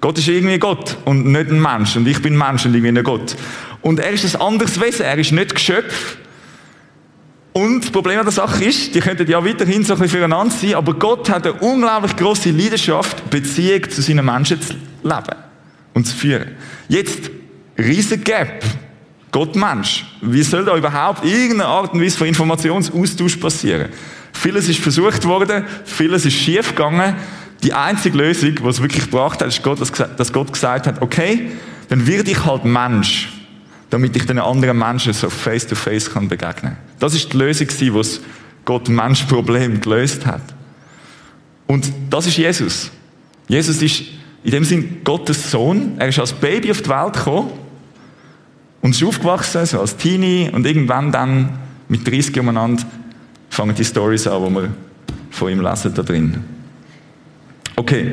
Gott 0.00 0.18
ist 0.18 0.28
irgendwie 0.28 0.58
Gott 0.58 0.96
und 1.04 1.26
nicht 1.26 1.50
ein 1.50 1.60
Mensch. 1.60 1.96
Und 1.96 2.08
ich 2.08 2.20
bin 2.22 2.36
Mensch 2.36 2.64
und 2.64 2.74
irgendwie 2.74 2.98
ein 2.98 3.04
Gott. 3.04 3.36
Und 3.82 4.00
er 4.00 4.10
ist 4.10 4.34
ein 4.34 4.40
anderes 4.40 4.80
Wesen. 4.80 5.04
Er 5.04 5.18
ist 5.18 5.32
nicht 5.32 5.54
Geschöpf. 5.54 6.16
Und 7.52 7.82
das 7.82 7.90
Problem 7.90 8.18
an 8.18 8.24
der 8.24 8.32
Sache 8.32 8.64
ist, 8.64 8.94
die 8.94 9.00
könnten 9.00 9.28
ja 9.28 9.44
weiterhin 9.44 9.84
so 9.84 9.94
ein 9.94 9.98
bisschen 9.98 10.18
füreinander 10.18 10.54
sein, 10.54 10.74
aber 10.74 10.94
Gott 10.94 11.28
hat 11.28 11.46
eine 11.46 11.54
unglaublich 11.54 12.14
große 12.16 12.50
Leidenschaft, 12.50 13.28
Beziehung 13.28 13.90
zu 13.90 14.02
seinen 14.02 14.24
Menschen 14.24 14.62
zu 14.62 14.74
leben 15.02 15.36
und 15.94 16.06
zu 16.06 16.14
führen. 16.14 16.52
Jetzt, 16.88 17.28
riesen 17.76 18.22
Gap. 18.22 18.62
Gott 19.32 19.54
Mensch. 19.56 20.04
Wie 20.20 20.42
soll 20.42 20.64
da 20.64 20.76
überhaupt 20.76 21.24
irgendeine 21.24 21.66
Art 21.66 21.92
und 21.92 22.02
Weise 22.02 22.18
von 22.18 22.26
Informationsaustausch 22.26 23.36
passieren? 23.36 23.88
Vieles 24.32 24.68
ist 24.68 24.80
versucht 24.80 25.24
worden, 25.24 25.64
vieles 25.84 26.24
ist 26.24 26.34
schief 26.34 26.70
gegangen. 26.70 27.14
Die 27.62 27.72
einzige 27.72 28.16
Lösung, 28.16 28.54
die 28.54 28.66
es 28.66 28.80
wirklich 28.80 29.04
gebracht 29.04 29.40
hat, 29.40 29.48
ist, 29.48 29.62
Gott, 29.62 29.80
dass 29.80 30.32
Gott 30.32 30.52
gesagt 30.52 30.86
hat, 30.86 31.02
okay, 31.02 31.52
dann 31.88 32.06
werde 32.06 32.30
ich 32.30 32.44
halt 32.44 32.64
Mensch, 32.64 33.28
damit 33.90 34.16
ich 34.16 34.24
den 34.24 34.38
anderen 34.38 34.78
Menschen 34.78 35.12
so 35.12 35.28
face 35.28 35.66
to 35.66 35.74
face 35.74 36.10
kann 36.10 36.28
begegnen. 36.28 36.76
Das 36.98 37.14
ist 37.14 37.32
die 37.32 37.36
Lösung, 37.36 37.68
die 37.78 37.94
was 37.94 38.20
Gott 38.64 38.88
Mensch-Problem 38.88 39.80
gelöst 39.80 40.24
hat. 40.24 40.42
Und 41.66 41.92
das 42.08 42.26
ist 42.26 42.36
Jesus. 42.36 42.90
Jesus 43.48 43.82
ist 43.82 44.02
in 44.42 44.52
dem 44.52 44.64
Sinn 44.64 44.98
Gottes 45.04 45.50
Sohn. 45.50 45.94
Er 45.98 46.08
ist 46.08 46.18
als 46.18 46.32
Baby 46.32 46.70
auf 46.70 46.82
die 46.82 46.88
Welt 46.88 47.14
gekommen 47.14 47.50
und 48.80 48.90
ist 48.90 49.02
aufgewachsen, 49.02 49.66
so 49.66 49.80
als 49.80 49.96
Teenie 49.96 50.50
und 50.50 50.66
irgendwann 50.66 51.12
dann 51.12 51.58
mit 51.88 52.06
30 52.06 52.38
umeinander 52.38 52.82
fangen 53.50 53.74
die 53.74 53.84
Stories 53.84 54.26
an, 54.26 54.46
die 54.48 54.54
wir 54.54 54.68
von 55.30 55.50
ihm 55.50 55.60
lesen 55.60 55.92
da 55.94 56.02
drin. 56.02 56.44
Okay. 57.80 58.12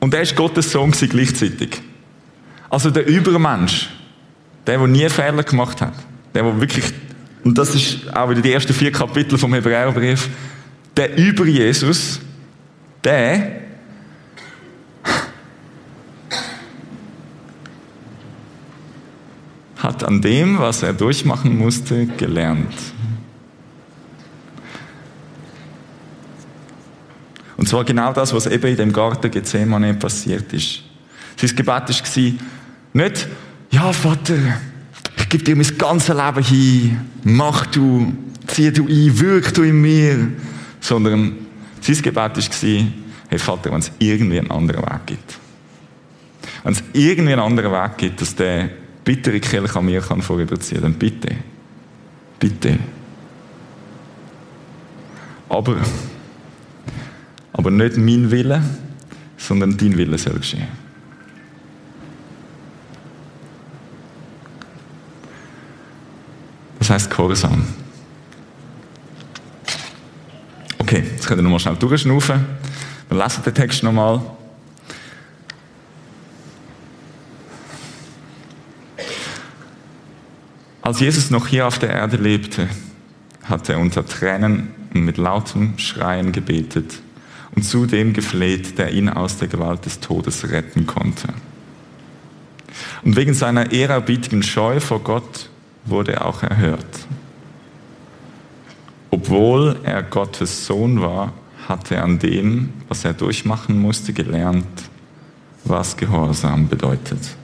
Und 0.00 0.12
er 0.12 0.22
ist 0.22 0.34
Gottes 0.34 0.72
Sohn 0.72 0.90
gleichzeitig. 0.90 1.80
Also 2.68 2.90
der 2.90 3.06
Übermensch. 3.06 3.90
Der, 4.66 4.78
der 4.78 4.88
nie 4.88 5.08
Fehler 5.08 5.44
gemacht 5.44 5.80
hat. 5.80 5.94
Der, 6.34 6.42
der 6.42 6.60
wirklich, 6.60 6.86
und 7.44 7.56
das 7.56 7.72
ist 7.76 8.12
auch 8.12 8.28
wieder 8.28 8.42
die 8.42 8.52
ersten 8.52 8.72
vier 8.72 8.90
Kapitel 8.90 9.38
vom 9.38 9.54
Hebräerbrief, 9.54 10.28
der 10.96 11.16
über 11.16 11.46
Jesus, 11.46 12.18
der 13.04 13.60
hat 19.76 20.02
an 20.02 20.20
dem, 20.20 20.58
was 20.58 20.82
er 20.82 20.92
durchmachen 20.92 21.56
musste, 21.56 22.06
gelernt. 22.06 22.93
Und 27.64 27.68
zwar 27.68 27.84
genau 27.84 28.12
das, 28.12 28.34
was 28.34 28.44
eben 28.44 28.66
in 28.66 28.76
dem 28.76 28.92
Garten 28.92 29.30
Gethsemane 29.30 29.94
passiert 29.94 30.52
ist. 30.52 30.82
Sein 31.34 31.56
Gebet 31.56 31.66
war 31.66 31.84
nicht, 32.92 33.28
ja 33.70 33.90
Vater, 33.90 34.34
ich 35.16 35.28
gebe 35.30 35.44
dir 35.44 35.56
mein 35.56 35.78
ganzes 35.78 36.14
Leben 36.14 36.44
hin, 36.44 37.00
mach 37.22 37.64
du, 37.64 38.12
zieh 38.48 38.70
du 38.70 38.86
ein, 38.86 39.18
wirk 39.18 39.54
du 39.54 39.62
in 39.62 39.80
mir. 39.80 40.32
Sondern 40.78 41.36
sein 41.80 42.02
Gebet 42.02 42.14
war, 42.14 42.30
hey 43.30 43.38
Vater, 43.38 43.72
wenn 43.72 43.78
es 43.78 43.90
irgendwie 43.98 44.40
einen 44.40 44.50
anderen 44.50 44.82
Weg 44.82 45.06
gibt. 45.06 45.38
Wenn 46.64 46.74
es 46.74 46.84
irgendwie 46.92 47.32
einen 47.32 47.40
anderen 47.40 47.72
Weg 47.72 47.96
gibt, 47.96 48.20
dass 48.20 48.36
der 48.36 48.68
bittere 49.06 49.40
Kelch 49.40 49.74
an 49.74 49.86
mir 49.86 50.02
kann 50.02 50.20
vorüberziehen, 50.20 50.82
dann 50.82 50.92
bitte. 50.92 51.34
Bitte. 52.38 52.78
Aber, 55.48 55.78
aber 57.54 57.70
nicht 57.70 57.96
mein 57.96 58.30
Wille, 58.30 58.62
sondern 59.38 59.76
dein 59.76 59.96
Wille 59.96 60.18
soll 60.18 60.34
geschehen. 60.34 60.68
Das 66.80 66.90
heißt 66.90 67.10
Gehorsam. 67.10 67.64
Okay, 70.78 71.04
jetzt 71.12 71.26
könnt 71.26 71.40
ihr 71.40 71.42
nochmal 71.42 71.60
schnell 71.60 71.76
durchschnaufen. 71.76 72.44
Wir 73.08 73.18
lesen 73.22 73.42
den 73.44 73.54
Text 73.54 73.82
nochmal. 73.82 74.20
Als 80.82 81.00
Jesus 81.00 81.30
noch 81.30 81.46
hier 81.46 81.66
auf 81.66 81.78
der 81.78 81.90
Erde 81.90 82.16
lebte, 82.16 82.68
hat 83.44 83.68
er 83.68 83.78
unter 83.78 84.04
Tränen 84.04 84.74
und 84.92 85.04
mit 85.04 85.16
lautem 85.16 85.78
Schreien 85.78 86.32
gebetet 86.32 87.00
und 87.54 87.62
zu 87.62 87.86
dem 87.86 88.12
gefleht, 88.12 88.78
der 88.78 88.92
ihn 88.92 89.08
aus 89.08 89.38
der 89.38 89.48
Gewalt 89.48 89.86
des 89.86 90.00
Todes 90.00 90.50
retten 90.50 90.86
konnte. 90.86 91.28
Und 93.04 93.16
wegen 93.16 93.34
seiner 93.34 93.70
ehrerbietigen 93.70 94.42
Scheu 94.42 94.80
vor 94.80 95.00
Gott 95.00 95.48
wurde 95.84 96.14
er 96.14 96.26
auch 96.26 96.42
erhört. 96.42 97.06
Obwohl 99.10 99.76
er 99.84 100.02
Gottes 100.02 100.66
Sohn 100.66 101.00
war, 101.00 101.32
hatte 101.68 101.94
er 101.96 102.04
an 102.04 102.18
dem, 102.18 102.72
was 102.88 103.04
er 103.04 103.12
durchmachen 103.12 103.78
musste, 103.80 104.12
gelernt, 104.12 104.66
was 105.64 105.96
Gehorsam 105.96 106.68
bedeutet. 106.68 107.36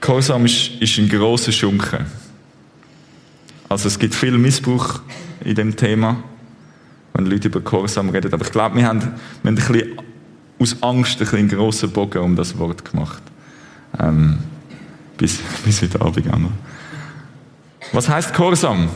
Gehorsam 0.00 0.46
ist, 0.46 0.70
ist 0.80 0.98
ein 0.98 1.08
großer 1.08 1.52
Schunken. 1.52 2.06
Also 3.68 3.88
es 3.88 3.98
gibt 3.98 4.14
viel 4.14 4.36
Missbrauch 4.36 5.00
in 5.44 5.54
dem 5.54 5.76
Thema, 5.76 6.22
wenn 7.14 7.26
Leute 7.26 7.48
über 7.48 7.60
Gehorsam 7.60 8.10
reden. 8.10 8.32
Aber 8.32 8.44
ich 8.44 8.52
glaube, 8.52 8.76
wir 8.76 8.86
haben, 8.86 9.00
wir 9.00 9.08
haben 9.08 9.18
ein 9.44 9.54
bisschen 9.54 9.98
aus 10.58 10.76
Angst 10.82 11.14
ein 11.14 11.18
bisschen 11.18 11.38
einen 11.40 11.48
grossen 11.48 11.90
Bogen 11.90 12.18
um 12.18 12.36
das 12.36 12.56
Wort 12.58 12.84
gemacht. 12.84 13.22
Ähm, 13.98 14.38
bis, 15.16 15.38
bis 15.64 15.82
heute 15.82 16.00
Abend 16.00 16.26
noch. 16.26 16.50
Was 17.92 18.08
heißt 18.08 18.32
Gehorsam? 18.32 18.88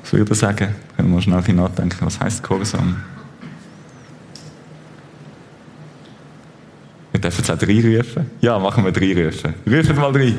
Was 0.00 0.12
würde 0.12 0.32
ich 0.32 0.38
sagen? 0.38 0.74
Können 0.96 1.14
wir 1.14 1.22
schnell 1.22 1.54
nachdenken. 1.54 1.98
Was 2.00 2.18
heißt 2.18 2.42
Gehorsam? 2.42 2.96
Wir 7.12 7.20
dürfen 7.20 7.38
jetzt 7.38 7.50
auch 7.50 7.58
drei 7.58 7.98
rufen. 7.98 8.30
Ja, 8.40 8.58
machen 8.58 8.84
wir 8.84 8.92
drei 8.92 9.26
rufen. 9.26 9.54
Rufen 9.66 9.96
mal 9.96 10.12
drei. 10.12 10.34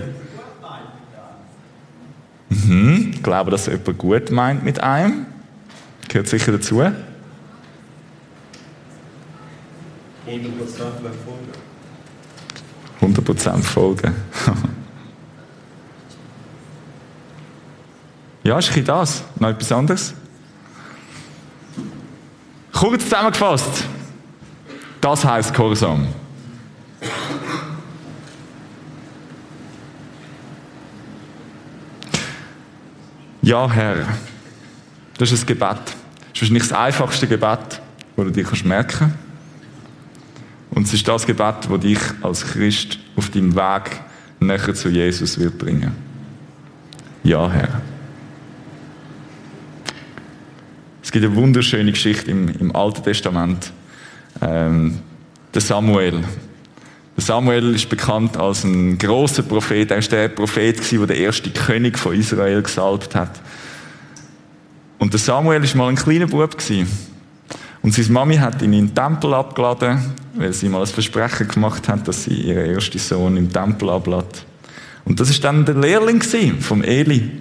Mhm. 3.22 3.24
Ich 3.24 3.24
glaube, 3.24 3.52
dass 3.52 3.68
jemand 3.68 3.98
gut 4.00 4.32
meint 4.32 4.64
mit 4.64 4.80
einem. 4.82 5.28
Gehört 6.08 6.28
sicher 6.28 6.52
dazu. 6.52 6.82
100% 6.82 6.94
folgen. 11.24 11.52
100% 13.02 13.62
folgen. 13.62 14.16
ja, 18.44 18.58
ist 18.58 18.76
ein 18.76 18.86
das. 18.86 19.24
Noch 19.40 19.50
etwas 19.50 19.72
anderes? 19.72 20.14
Kurz 22.74 23.04
zusammengefasst. 23.04 23.86
Das 25.00 25.24
heißt 25.24 25.54
Gehorsam. 25.54 26.08
Ja, 33.52 33.70
Herr. 33.70 34.08
Das 35.18 35.30
ist 35.34 35.44
ein 35.44 35.46
Gebet. 35.46 35.78
Das 36.34 36.42
ist 36.42 36.52
nicht 36.52 36.72
das 36.72 36.72
einfachste 36.72 37.28
Gebet, 37.28 37.60
das 38.16 38.26
du 38.26 38.32
dir 38.32 38.46
merken 38.64 38.98
kannst. 38.98 39.16
Und 40.70 40.88
es 40.88 40.94
ist 40.94 41.06
das 41.06 41.26
Gebet, 41.26 41.56
das 41.70 41.80
dich 41.82 42.00
als 42.22 42.46
Christ 42.46 42.98
auf 43.18 43.30
deinem 43.30 43.54
Weg 43.54 43.92
näher 44.40 44.74
zu 44.74 44.88
Jesus 44.88 45.38
wird 45.38 45.58
bringen. 45.58 45.92
Ja, 47.26 47.52
Herr. 47.52 47.82
Es 51.04 51.12
gibt 51.12 51.26
eine 51.26 51.36
wunderschöne 51.36 51.92
Geschichte 51.92 52.32
im, 52.32 52.48
im 52.48 52.74
Alten 52.74 53.04
Testament. 53.04 53.74
Ähm, 54.42 55.00
der 55.54 55.62
Samuel. 55.62 56.24
Samuel 57.22 57.76
ist 57.76 57.90
bekannt 57.90 58.38
als 58.38 58.64
ein 58.64 58.98
großer 58.98 59.44
Prophet. 59.44 59.92
Er 59.92 59.98
war 59.98 60.10
der 60.10 60.28
Prophet, 60.30 60.92
der 60.92 61.08
der 61.08 61.18
erste 61.18 61.50
König 61.50 61.98
von 61.98 62.14
Israel 62.16 62.62
gesalbt 62.62 63.16
hat. 63.16 63.40
Und 64.98 65.14
der 65.14 65.20
Samuel 65.20 65.64
war 65.64 65.78
mal 65.78 65.90
ein 65.90 65.96
kleiner 65.96 66.28
Bub. 66.28 66.56
Und 67.82 67.94
seine 67.94 68.10
Mami 68.10 68.36
hat 68.38 68.62
ihn 68.62 68.74
in 68.74 68.88
den 68.88 68.96
Tempel 68.96 69.34
abgeladen, 69.34 70.00
weil 70.36 70.54
sie 70.54 70.70
mal 70.70 70.82
ein 70.82 70.88
Versprechen 70.88 71.48
gemacht 71.48 71.88
hat, 71.88 72.08
dass 72.08 72.26
sie 72.26 72.34
ihren 72.34 72.76
ersten 72.76 73.00
Sohn 73.00 73.38
im 73.38 73.52
Tempel 73.52 73.90
ablädt. 73.90 74.46
Und 75.04 75.20
das 75.20 75.30
ist 75.30 75.44
dann 75.44 75.66
der 75.66 75.76
Lehrling 75.76 76.22
vom 76.60 76.84
Eli. 76.84 77.32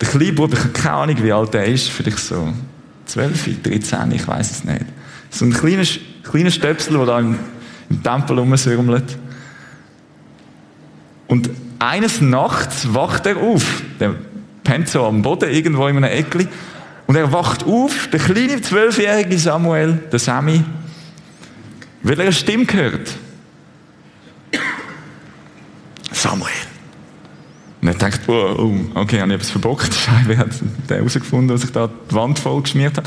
Der 0.00 0.08
kleine 0.08 0.32
Bub, 0.32 0.52
ich 0.52 0.58
habe 0.58 0.70
keine 0.70 0.94
Ahnung, 0.94 1.16
wie 1.22 1.32
alt 1.32 1.54
er 1.54 1.66
ist, 1.66 1.88
vielleicht 1.88 2.18
so 2.18 2.52
12, 3.06 3.62
13, 3.62 4.12
ich 4.12 4.26
weiß 4.26 4.50
es 4.50 4.64
nicht. 4.64 4.84
So 5.30 5.44
ein 5.44 5.52
kleiner, 5.52 5.84
kleiner 6.24 6.50
Stöpsel, 6.50 6.96
der 6.96 7.06
da 7.06 7.20
im, 7.20 7.38
im 7.90 8.02
Tempel 8.02 8.38
rumsürmelt. 8.38 9.18
Und 11.26 11.50
eines 11.78 12.20
Nachts 12.20 12.92
wacht 12.94 13.26
er 13.26 13.36
auf. 13.36 13.82
Der 14.00 14.14
pennt 14.62 14.88
so 14.88 15.04
am 15.04 15.22
Boden 15.22 15.50
irgendwo 15.50 15.86
in 15.88 15.96
einem 15.96 16.10
Eckli. 16.10 16.48
Und 17.06 17.16
er 17.16 17.30
wacht 17.32 17.64
auf, 17.64 18.08
der 18.12 18.20
kleine 18.20 18.60
zwölfjährige 18.62 19.38
Samuel, 19.38 20.00
der 20.10 20.18
Sammy, 20.18 20.64
weil 22.02 22.18
er 22.18 22.22
eine 22.22 22.32
Stimme 22.32 22.66
hört. 22.72 23.10
Samuel. 26.12 26.73
Und 27.84 27.90
er 27.90 27.96
denkt, 27.96 28.26
oh, 28.30 28.74
okay, 28.94 29.20
habe 29.20 29.32
ich 29.32 29.34
etwas 29.34 29.50
verbockt. 29.50 29.92
Scheibe 30.06 30.38
hat 30.38 30.48
der 30.88 30.96
herausgefunden, 30.96 31.48
dass 31.48 31.64
ich 31.64 31.70
da 31.70 31.90
die 32.10 32.14
Wand 32.14 32.38
voll 32.38 32.62
geschmiert 32.62 32.96
habe. 32.96 33.06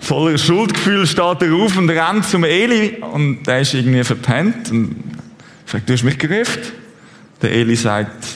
Voller 0.00 0.38
Schuldgefühl 0.38 1.06
steht 1.06 1.42
er 1.42 1.52
auf 1.52 1.76
und 1.76 1.90
rennt 1.90 2.24
zum 2.24 2.44
Eli 2.44 3.02
und 3.12 3.42
der 3.42 3.60
ist 3.60 3.74
irgendwie 3.74 4.02
verpennt 4.04 4.70
und 4.70 4.96
fragt, 5.66 5.86
du 5.86 5.92
hast 5.92 6.02
mich 6.02 6.16
gerufen? 6.16 6.62
Der 7.42 7.52
Eli 7.52 7.76
sagt, 7.76 8.26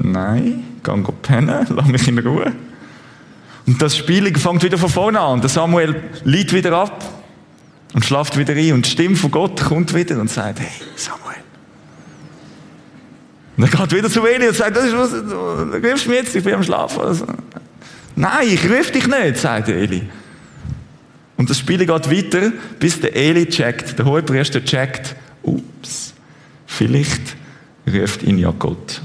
nein, 0.00 0.64
geh 0.82 0.92
pennen, 1.22 1.64
lass 1.76 1.86
mich 1.86 2.08
in 2.08 2.18
Ruhe. 2.18 2.52
Und 3.68 3.80
das 3.80 3.96
Spiel 3.96 4.36
fängt 4.36 4.64
wieder 4.64 4.78
von 4.78 4.88
vorne 4.88 5.20
an. 5.20 5.40
Der 5.40 5.48
Samuel 5.48 5.94
liegt 6.24 6.52
wieder 6.52 6.72
ab 6.72 7.04
und 7.94 8.04
schlaft 8.04 8.36
wieder 8.36 8.54
ein 8.54 8.72
und 8.72 8.84
die 8.84 8.90
Stimme 8.90 9.14
von 9.14 9.30
Gott 9.30 9.60
kommt 9.60 9.94
wieder 9.94 10.20
und 10.20 10.28
sagt, 10.28 10.58
hey, 10.58 10.72
Samuel, 10.96 11.29
er 13.62 13.68
geht 13.68 13.92
wieder 13.92 14.10
zu 14.10 14.24
Eli 14.24 14.48
und 14.48 14.56
sagt, 14.56 14.76
das 14.76 14.86
ist 14.86 14.96
was, 14.96 15.10
du 15.10 15.88
rufst 15.88 16.06
mich 16.06 16.16
jetzt, 16.16 16.36
ich 16.36 16.44
bin 16.44 16.54
am 16.54 16.62
Schlafen. 16.62 17.00
Also, 17.00 17.26
Nein, 18.16 18.48
ich 18.48 18.64
rufe 18.64 18.92
dich 18.92 19.06
nicht, 19.06 19.38
sagt 19.38 19.68
Eli. 19.68 20.02
Und 21.36 21.48
das 21.48 21.58
Spiel 21.58 21.78
geht 21.78 21.88
weiter, 21.88 22.52
bis 22.78 23.00
der 23.00 23.16
Eli 23.16 23.46
checkt, 23.46 23.98
der 23.98 24.04
Hohepriester 24.04 24.62
checkt, 24.62 25.16
ups, 25.42 26.12
vielleicht 26.66 27.34
ruft 27.90 28.22
ihn 28.22 28.38
ja 28.38 28.50
Gott. 28.50 29.00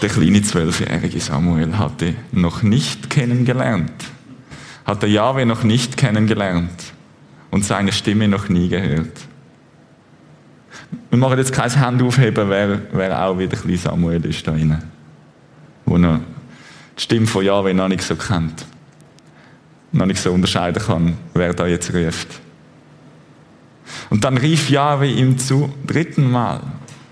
Der 0.00 0.08
kleine 0.08 0.40
zwölfjährige 0.40 1.20
Samuel 1.20 1.76
hatte 1.78 2.14
noch 2.32 2.62
nicht 2.62 3.10
kennengelernt, 3.10 3.92
hatte 4.86 5.06
Jahwe 5.06 5.44
noch 5.44 5.62
nicht 5.62 5.96
kennengelernt 5.96 6.94
und 7.50 7.64
seine 7.64 7.92
Stimme 7.92 8.28
noch 8.28 8.48
nie 8.48 8.68
gehört. 8.68 9.12
Wir 11.10 11.18
machen 11.18 11.38
jetzt 11.38 11.52
kein 11.52 11.74
Hand 11.78 12.02
aufheben, 12.02 12.48
wer, 12.48 12.80
wer 12.92 13.26
auch 13.26 13.38
wieder 13.38 13.58
ein 13.62 13.76
Samuel 13.76 14.24
ist 14.26 14.46
da 14.46 14.52
rein. 14.52 14.82
Wo 15.84 15.98
noch 15.98 16.20
die 16.96 17.02
Stimme 17.02 17.26
von 17.26 17.44
Jahwe 17.44 17.74
noch 17.74 17.88
nicht 17.88 18.02
so 18.02 18.16
kennt. 18.16 18.64
Noch 19.92 20.06
nicht 20.06 20.20
so 20.20 20.32
unterscheiden 20.32 20.82
kann, 20.82 21.16
wer 21.34 21.52
da 21.52 21.66
jetzt 21.66 21.92
ruft. 21.92 22.28
Und 24.10 24.24
dann 24.24 24.38
rief 24.38 24.70
Jahwe 24.70 25.06
ihm 25.06 25.38
zu 25.38 25.72
dritten 25.86 26.30
Mal. 26.30 26.60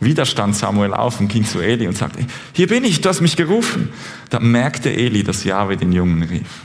Wieder 0.00 0.24
stand 0.24 0.56
Samuel 0.56 0.94
auf 0.94 1.20
und 1.20 1.28
ging 1.28 1.44
zu 1.44 1.60
Eli 1.60 1.86
und 1.86 1.96
sagte, 1.96 2.24
hier 2.54 2.68
bin 2.68 2.84
ich, 2.84 3.02
du 3.02 3.08
hast 3.10 3.20
mich 3.20 3.36
gerufen. 3.36 3.90
Da 4.30 4.40
merkte 4.40 4.90
Eli, 4.90 5.22
dass 5.22 5.44
Jahwe 5.44 5.76
den 5.76 5.92
Jungen 5.92 6.22
rief. 6.22 6.62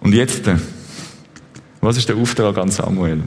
Und 0.00 0.14
jetzt, 0.14 0.46
äh, 0.46 0.56
was 1.82 1.98
ist 1.98 2.08
der 2.08 2.16
Auftrag 2.16 2.56
an 2.56 2.70
Samuel? 2.70 3.22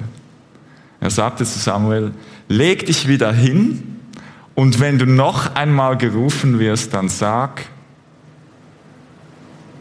Er 1.00 1.10
sagte 1.12 1.46
zu 1.46 1.60
Samuel, 1.60 2.12
leg 2.50 2.86
dich 2.86 3.08
wieder 3.08 3.32
hin 3.32 4.00
und 4.56 4.82
wenn 4.82 5.00
du 5.00 5.06
noch 5.06 5.56
einmal 5.56 5.96
gerufen 5.96 6.60
wirst, 6.60 6.94
dann 6.94 7.08
sag, 7.08 7.62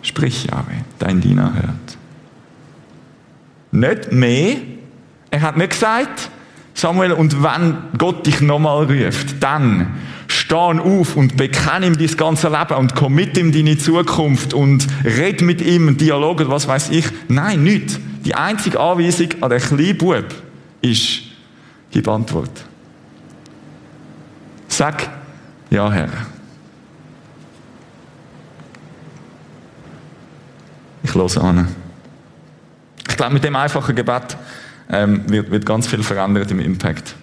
sprich 0.02 0.44
Jahwe, 0.44 0.84
dein 1.00 1.20
Diener 1.20 1.52
hört. 1.54 1.98
Nicht 3.72 4.12
mehr. 4.12 4.58
Er 5.30 5.42
hat 5.42 5.56
nicht 5.56 5.70
gesagt, 5.70 6.30
Samuel, 6.74 7.12
und 7.12 7.42
wenn 7.42 7.76
Gott 7.98 8.24
dich 8.26 8.40
nochmal 8.40 8.84
ruft, 8.84 9.42
dann 9.42 9.98
steh 10.28 10.54
auf 10.54 11.16
und 11.16 11.36
bekenne 11.36 11.86
ihm 11.86 11.98
dein 11.98 12.16
ganze 12.16 12.48
Leben 12.48 12.74
und 12.74 12.94
komm 12.94 13.14
mit 13.14 13.36
ihm 13.36 13.50
deine 13.50 13.76
Zukunft 13.78 14.54
und 14.54 14.86
red 15.04 15.42
mit 15.42 15.60
ihm, 15.60 15.96
Dialog 15.96 16.40
oder 16.40 16.50
was 16.50 16.68
weiß 16.68 16.90
ich. 16.90 17.06
Nein, 17.28 17.64
nicht. 17.64 17.98
Die 18.24 18.34
einzige 18.34 18.78
Anweisung 18.78 19.28
an 19.40 19.50
den 19.50 19.60
kleinen 19.60 19.98
Bub 19.98 20.26
ist, 20.82 21.27
gib 21.90 22.08
Antwort. 22.08 22.50
Sag, 24.68 25.08
ja, 25.70 25.90
Herr. 25.90 26.08
Ich 31.02 31.14
höre 31.14 31.42
an. 31.42 31.68
Ich 33.08 33.16
glaube, 33.16 33.34
mit 33.34 33.44
dem 33.44 33.56
einfachen 33.56 33.96
Gebet 33.96 34.36
ähm, 34.90 35.28
wird, 35.28 35.50
wird 35.50 35.66
ganz 35.66 35.86
viel 35.86 36.02
verändert 36.02 36.50
im 36.50 36.60
Impact. 36.60 37.14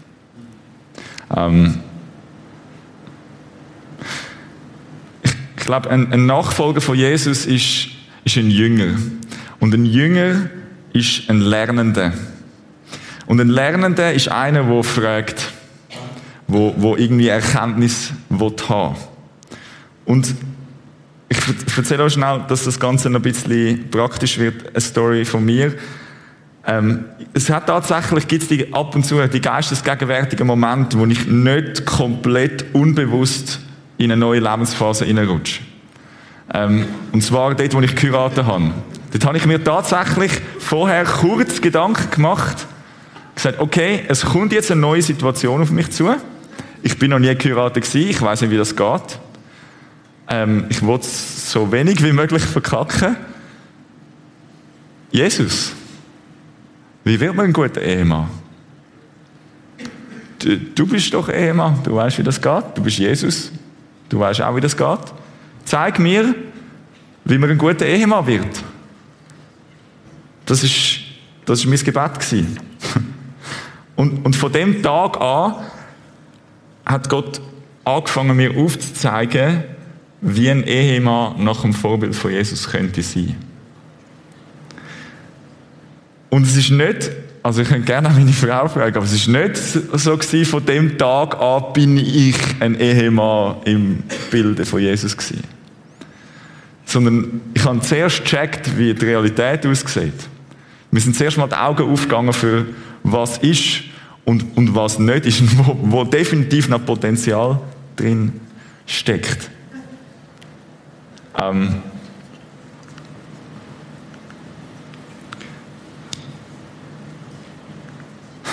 Ähm, 1.36 1.80
ich, 5.24 5.66
glaube, 5.66 5.90
ein, 5.90 6.12
ein, 6.12 6.26
Nachfolger 6.26 6.82
von 6.82 6.96
Jesus 6.96 7.46
ist, 7.46 7.88
ist 8.24 8.38
ein 8.38 8.52
Jünger. 8.52 8.98
Und 9.60 9.74
ein 9.74 9.86
Jünger 9.86 10.50
ist 10.94 11.30
ein 11.30 11.40
Lernender. 11.40 12.14
Und 13.28 13.42
ein 13.42 13.50
Lernender 13.50 14.14
ist 14.14 14.30
einer, 14.30 14.64
der 14.64 14.84
fragt, 14.84 15.52
wo, 16.48 16.74
wo 16.78 16.96
irgendwie 16.96 17.28
Erkenntnis 17.28 18.14
haben 18.70 18.96
Und 20.06 20.36
ich 21.30 21.78
erzähle 21.78 22.04
euch 22.04 22.14
schnell, 22.14 22.44
dass 22.48 22.66
das 22.66 22.80
Ganze 22.80 23.10
noch 23.10 23.20
ein 23.20 23.24
bisschen 23.24 23.90
praktisch 23.90 24.38
wird, 24.38 24.70
eine 24.70 24.82
Story 24.82 25.26
von 25.26 25.44
mir. 25.44 25.74
Ähm, 26.68 27.06
es 27.34 27.50
hat 27.50 27.68
tatsächlich, 27.68 28.28
gibt 28.28 28.52
es 28.52 28.74
ab 28.74 28.96
und 28.96 29.04
zu 29.06 29.28
die 29.28 29.42
geistesgegenwärtigen 29.42 30.48
Momente, 30.48 30.98
wo 30.98 31.06
ich 31.06 31.28
nicht 31.28 31.86
komplett 31.86 32.66
unbewusst 32.74 33.60
in 33.98 34.12
eine 34.12 34.20
neue 34.20 34.40
Lebensphase 34.40 35.06
hineinrutsche. 35.06 35.62
Ähm, 36.54 36.86
und 37.12 37.22
zwar 37.22 37.56
dort, 37.56 37.74
wo 37.74 37.82
ich 37.82 37.96
geheiratet 37.96 38.46
habe. 38.46 38.72
Dort 39.12 39.26
habe 39.26 39.38
ich 39.38 39.46
mir 39.46 39.64
tatsächlich 39.64 40.32
vorher 40.60 41.06
kurz 41.06 41.62
Gedanken 41.62 42.10
gemacht, 42.12 42.68
gesagt, 43.46 43.62
okay, 43.62 44.04
es 44.08 44.26
kommt 44.26 44.54
jetzt 44.54 44.72
eine 44.72 44.82
neue 44.82 45.02
Situation 45.02 45.62
auf 45.62 45.70
mich 45.70 45.92
zu. 45.92 46.16
Ich 46.82 46.98
bin 46.98 47.12
noch 47.12 47.20
nie 47.20 47.34
geheiratet 47.36 47.94
ich 47.94 48.22
weiß 48.22 48.42
nicht, 48.42 48.52
wie 48.52 48.58
das 48.58 48.76
geht. 48.76 49.20
Ähm, 50.28 50.66
ich 50.70 50.82
will 50.82 51.00
so 51.02 51.72
wenig 51.72 52.04
wie 52.04 52.12
möglich 52.12 52.42
verkacken. 52.44 53.16
Jesus, 55.12 55.74
wie 57.04 57.20
wird 57.20 57.36
man 57.36 57.46
ein 57.46 57.54
guter 57.54 57.82
Ehemann? 57.82 58.30
Du, 60.40 60.58
du 60.58 60.88
bist 60.88 61.14
doch 61.14 61.30
Ehemann, 61.30 61.80
du 61.84 61.96
weißt, 61.96 62.18
wie 62.18 62.24
das 62.24 62.42
geht. 62.42 62.64
Du 62.74 62.82
bist 62.82 62.98
Jesus, 62.98 63.52
du 64.10 64.20
weißt 64.20 64.42
auch, 64.42 64.56
wie 64.56 64.62
das 64.62 64.76
geht. 64.76 65.00
Zeig 65.66 66.00
mir, 66.00 66.34
wie 67.24 67.38
man 67.38 67.52
ein 67.52 67.58
guter 67.58 67.86
Ehemann 67.86 68.26
wird. 68.26 68.64
Das 70.48 70.64
ist, 70.64 71.00
das 71.46 71.60
ist 71.60 71.66
mein 71.68 71.80
Gebet 71.80 72.20
gewesen. 72.20 72.60
Und, 73.96 74.26
und 74.26 74.36
von 74.36 74.52
dem 74.52 74.82
Tag 74.82 75.20
an 75.22 75.56
hat 76.86 77.10
Gott 77.10 77.42
angefangen, 77.84 78.36
mir 78.36 78.58
aufzuzeigen, 78.58 79.64
wie 80.22 80.50
ein 80.50 80.64
Ehemann 80.64 81.44
nach 81.44 81.62
dem 81.62 81.74
Vorbild 81.74 82.16
von 82.16 82.32
Jesus 82.32 82.70
könnte 82.70 83.02
sein. 83.02 83.36
Und 86.30 86.44
es 86.44 86.58
ist 86.58 86.72
nicht, 86.72 87.12
also 87.44 87.62
ich 87.62 87.70
könnte 87.70 87.86
gerne 87.86 88.10
meine 88.10 88.34
Frau 88.34 88.68
fragen, 88.68 88.98
aber 88.98 89.06
es 89.06 89.14
ist 89.14 89.28
nicht 89.28 89.56
so 89.56 90.18
gewesen, 90.18 90.46
von 90.46 90.66
dem 90.66 90.98
Tag 90.98 91.40
an 91.40 91.74
bin 91.74 91.98
ich 91.98 92.36
ein 92.60 92.80
Ehemann 92.80 93.58
im 93.66 94.04
Bilde 94.32 94.66
von 94.66 94.82
Jesus 94.82 95.16
gewesen. 95.16 95.44
Sondern 96.86 97.42
ich 97.54 97.64
habe 97.64 97.80
zuerst 97.82 98.24
gecheckt, 98.24 98.78
wie 98.78 98.94
die 98.94 99.06
Realität 99.06 99.66
aussieht. 99.66 100.14
Wir 100.92 101.02
sind 101.02 101.16
zuerst 101.16 101.38
mal 101.38 101.48
die 101.48 101.56
Augen 101.56 101.90
aufgegangen 101.90 102.34
für 102.34 102.66
was 103.06 103.38
ist 103.38 103.84
und, 104.26 104.58
und 104.58 104.76
was 104.76 105.00
nicht 105.00 105.26
ist 105.28 105.58
wo, 105.58 105.78
wo 105.82 106.04
definitiv 106.04 106.68
noch 106.68 106.84
Potenzial 106.84 107.62
drin 107.96 108.42
steckt. 108.86 109.50
Ähm, 111.42 111.76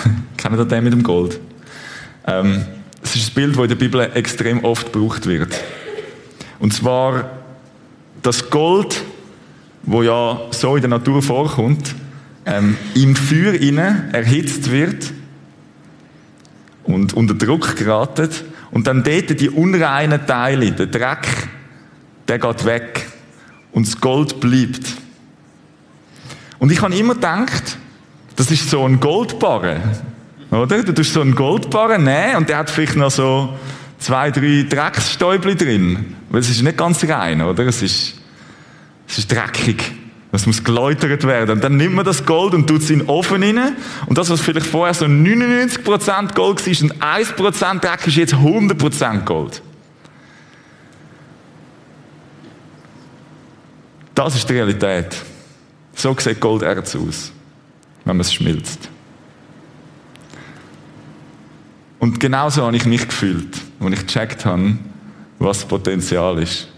Kennen 0.37 0.59
ihr 0.59 0.65
den 0.65 0.83
mit 0.83 0.93
dem 0.93 1.03
Gold? 1.03 1.39
Ähm, 2.25 2.65
es 3.01 3.15
ist 3.15 3.31
ein 3.31 3.33
Bild, 3.33 3.55
das 3.55 3.63
in 3.63 3.69
der 3.69 3.75
Bibel 3.75 4.01
extrem 4.13 4.63
oft 4.63 4.93
gebraucht 4.93 5.25
wird. 5.25 5.59
Und 6.59 6.73
zwar 6.73 7.31
das 8.21 8.49
Gold, 8.49 9.03
wo 9.81 10.03
ja 10.03 10.39
so 10.51 10.75
in 10.75 10.81
der 10.81 10.89
Natur 10.89 11.21
vorkommt, 11.21 11.95
ähm, 12.45 12.77
im 12.95 13.15
Feuer 13.15 13.53
inne 13.53 14.09
erhitzt 14.11 14.71
wird 14.71 15.11
und 16.83 17.13
unter 17.13 17.33
Druck 17.33 17.75
geraten 17.75 18.29
und 18.71 18.87
dann 18.87 19.03
dort 19.03 19.39
die 19.39 19.49
unreinen 19.49 20.25
Teile, 20.25 20.71
der 20.71 20.87
Dreck, 20.87 21.27
der 22.27 22.39
geht 22.39 22.65
weg 22.65 23.07
und 23.71 23.87
das 23.87 23.99
Gold 23.99 24.39
bleibt. 24.39 24.93
Und 26.59 26.71
ich 26.71 26.81
habe 26.81 26.95
immer 26.95 27.15
gedacht, 27.15 27.77
das 28.35 28.49
ist 28.51 28.69
so 28.69 28.85
ein 28.85 28.99
Goldbarren, 28.99 29.81
oder? 30.49 30.83
Du 30.83 30.93
tust 30.93 31.13
so 31.13 31.21
einen 31.21 31.35
Goldbarren 31.35 32.03
nehmen 32.03 32.37
und 32.37 32.49
der 32.49 32.57
hat 32.57 32.69
vielleicht 32.69 32.95
noch 32.95 33.11
so 33.11 33.57
zwei, 33.99 34.31
drei 34.31 34.65
Drecksstäubchen 34.69 35.57
drin. 35.57 36.15
Weil 36.29 36.41
es 36.41 36.49
ist 36.49 36.61
nicht 36.61 36.77
ganz 36.77 37.03
rein, 37.05 37.41
oder? 37.41 37.65
Es 37.67 37.81
ist, 37.81 38.15
es 39.07 39.17
ist 39.19 39.31
dreckig. 39.31 40.02
Es 40.35 40.47
muss 40.47 40.63
geläutert 40.63 41.25
werden. 41.25 41.51
Und 41.51 41.63
dann 41.63 41.77
nimmt 41.77 41.93
man 41.93 42.03
das 42.03 42.25
Gold 42.25 42.55
und 42.55 42.65
tut 42.65 42.81
es 42.81 42.89
in 42.89 42.99
den 42.99 43.07
Ofen 43.07 43.43
rein. 43.43 43.75
Und 44.07 44.17
das, 44.17 44.31
was 44.31 44.41
vielleicht 44.41 44.65
vorher 44.65 44.95
so 44.95 45.05
99% 45.05 46.33
Gold 46.33 46.65
war 46.65 46.81
und 46.81 46.93
1% 47.03 47.79
Dreck, 47.79 48.07
ist 48.07 48.15
jetzt 48.15 48.33
100% 48.33 49.25
Gold. 49.25 49.61
Das 54.15 54.35
ist 54.35 54.49
die 54.49 54.53
Realität. 54.53 55.15
So 55.93 56.15
sieht 56.17 56.39
Golderz 56.39 56.95
aus, 56.95 57.31
wenn 58.03 58.17
man 58.17 58.21
es 58.21 58.33
schmilzt. 58.33 58.89
Und 61.99 62.19
genauso 62.19 62.63
habe 62.63 62.75
ich 62.75 62.85
mich 62.85 63.07
gefühlt, 63.07 63.55
als 63.79 63.93
ich 63.93 64.07
gecheckt 64.07 64.45
habe, 64.45 64.77
was 65.37 65.59
das 65.59 65.67
Potenzial 65.67 66.41
ist. 66.41 66.72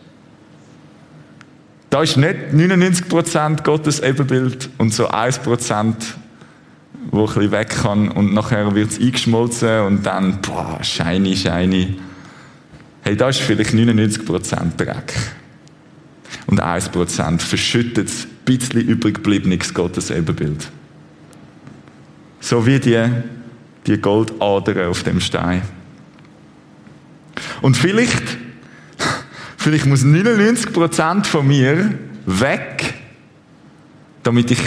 Da 1.95 2.03
ist 2.03 2.17
nicht 2.17 2.51
99% 2.53 3.63
Gottes 3.63 4.01
Ebenbild 4.01 4.69
und 4.77 4.93
so 4.93 5.10
1%, 5.10 5.95
wo 7.10 7.21
ein 7.21 7.25
bisschen 7.25 7.51
weg 7.51 7.69
kann 7.69 8.12
und 8.12 8.34
nachher 8.34 8.75
wird 8.75 8.91
es 8.91 8.99
eingeschmolzen 8.99 9.79
und 9.79 10.05
dann, 10.05 10.41
boah, 10.41 10.77
shiny, 10.84 11.38
shiny. 11.38 11.97
Hey, 13.01 13.15
da 13.15 13.29
ist 13.29 13.39
vielleicht 13.39 13.69
99% 13.69 14.75
Dreck. 14.75 15.13
Und 16.47 16.62
1% 16.62 17.39
verschüttet 17.39 18.10
ein 18.10 18.43
bisschen 18.43 18.81
übrig 18.81 19.15
gebliebenes 19.15 19.73
Gottes 19.73 20.12
Ebenbild. 20.12 20.67
So 22.41 22.65
wie 22.65 22.81
die, 22.81 23.08
die 23.88 24.01
Goldadern 24.01 24.89
auf 24.89 25.03
dem 25.03 25.21
Stein. 25.21 25.62
Und 27.62 27.77
vielleicht 27.77 28.44
Vielleicht 29.65 29.88
muss 29.88 30.04
99% 30.04 31.25
von 31.25 31.47
mir 31.47 31.97
weg, 32.28 32.93
damit 34.21 34.51
ich 34.51 34.60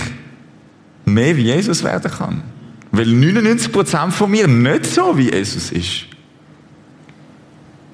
mehr 1.05 1.37
wie 1.37 1.43
Jesus 1.43 1.85
werden 1.85 2.11
kann. 2.11 2.43
Weil 2.91 3.07
99% 3.07 4.11
von 4.11 4.29
mir 4.29 4.49
nicht 4.49 4.87
so 4.87 5.17
wie 5.17 5.31
Jesus 5.33 5.71
ist. 5.71 6.07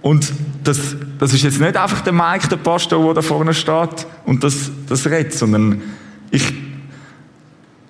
Und 0.01 0.33
das, 0.63 0.97
das 1.19 1.35
ist 1.35 1.43
jetzt 1.43 1.61
nicht 1.61 1.77
einfach 1.77 2.01
der 2.01 2.15
Mike, 2.15 2.49
der 2.49 2.57
Pastor, 2.57 3.05
der 3.05 3.13
da 3.13 3.21
vorne 3.21 3.53
steht 3.53 4.07
und 4.25 4.43
das, 4.43 4.71
das 4.89 5.05
redet, 5.05 5.35
sondern 5.35 5.83
ich, 6.31 6.55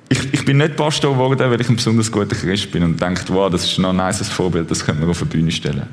ich, 0.08 0.34
ich 0.34 0.44
bin 0.44 0.56
nicht 0.56 0.74
Pastor 0.74 1.12
geworden, 1.12 1.38
weil 1.52 1.60
ich 1.60 1.68
ein 1.68 1.76
besonders 1.76 2.10
guter 2.10 2.34
Christ 2.34 2.72
bin 2.72 2.82
und 2.82 3.00
denke, 3.00 3.22
wow, 3.28 3.48
das 3.48 3.64
ist 3.64 3.78
noch 3.78 3.90
ein 3.90 3.96
nice 3.96 4.26
Vorbild, 4.28 4.68
das 4.72 4.84
können 4.84 5.00
wir 5.00 5.08
auf 5.08 5.20
die 5.20 5.26
Bühne 5.26 5.52
stellen. 5.52 5.86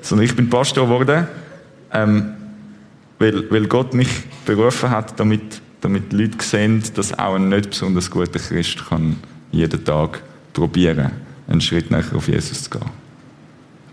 Sondern 0.00 0.26
ich 0.26 0.36
bin 0.36 0.48
Pastor 0.48 0.84
geworden, 0.84 1.26
ähm, 1.92 2.34
weil, 3.18 3.50
weil 3.50 3.66
Gott 3.66 3.94
mich 3.94 4.08
berufen 4.44 4.90
hat, 4.90 5.18
damit, 5.18 5.60
damit 5.80 6.12
Leute 6.12 6.42
sehen, 6.44 6.82
dass 6.94 7.18
auch 7.18 7.34
ein 7.34 7.48
nicht 7.48 7.70
besonders 7.70 8.10
guter 8.10 8.38
Christ 8.38 8.88
kann 8.88 9.16
jeden 9.50 9.84
Tag 9.84 10.22
probieren, 10.52 11.10
einen 11.48 11.60
Schritt 11.60 11.90
näher 11.90 12.04
auf 12.14 12.28
Jesus 12.28 12.64
zu 12.64 12.70
gehen. 12.70 12.90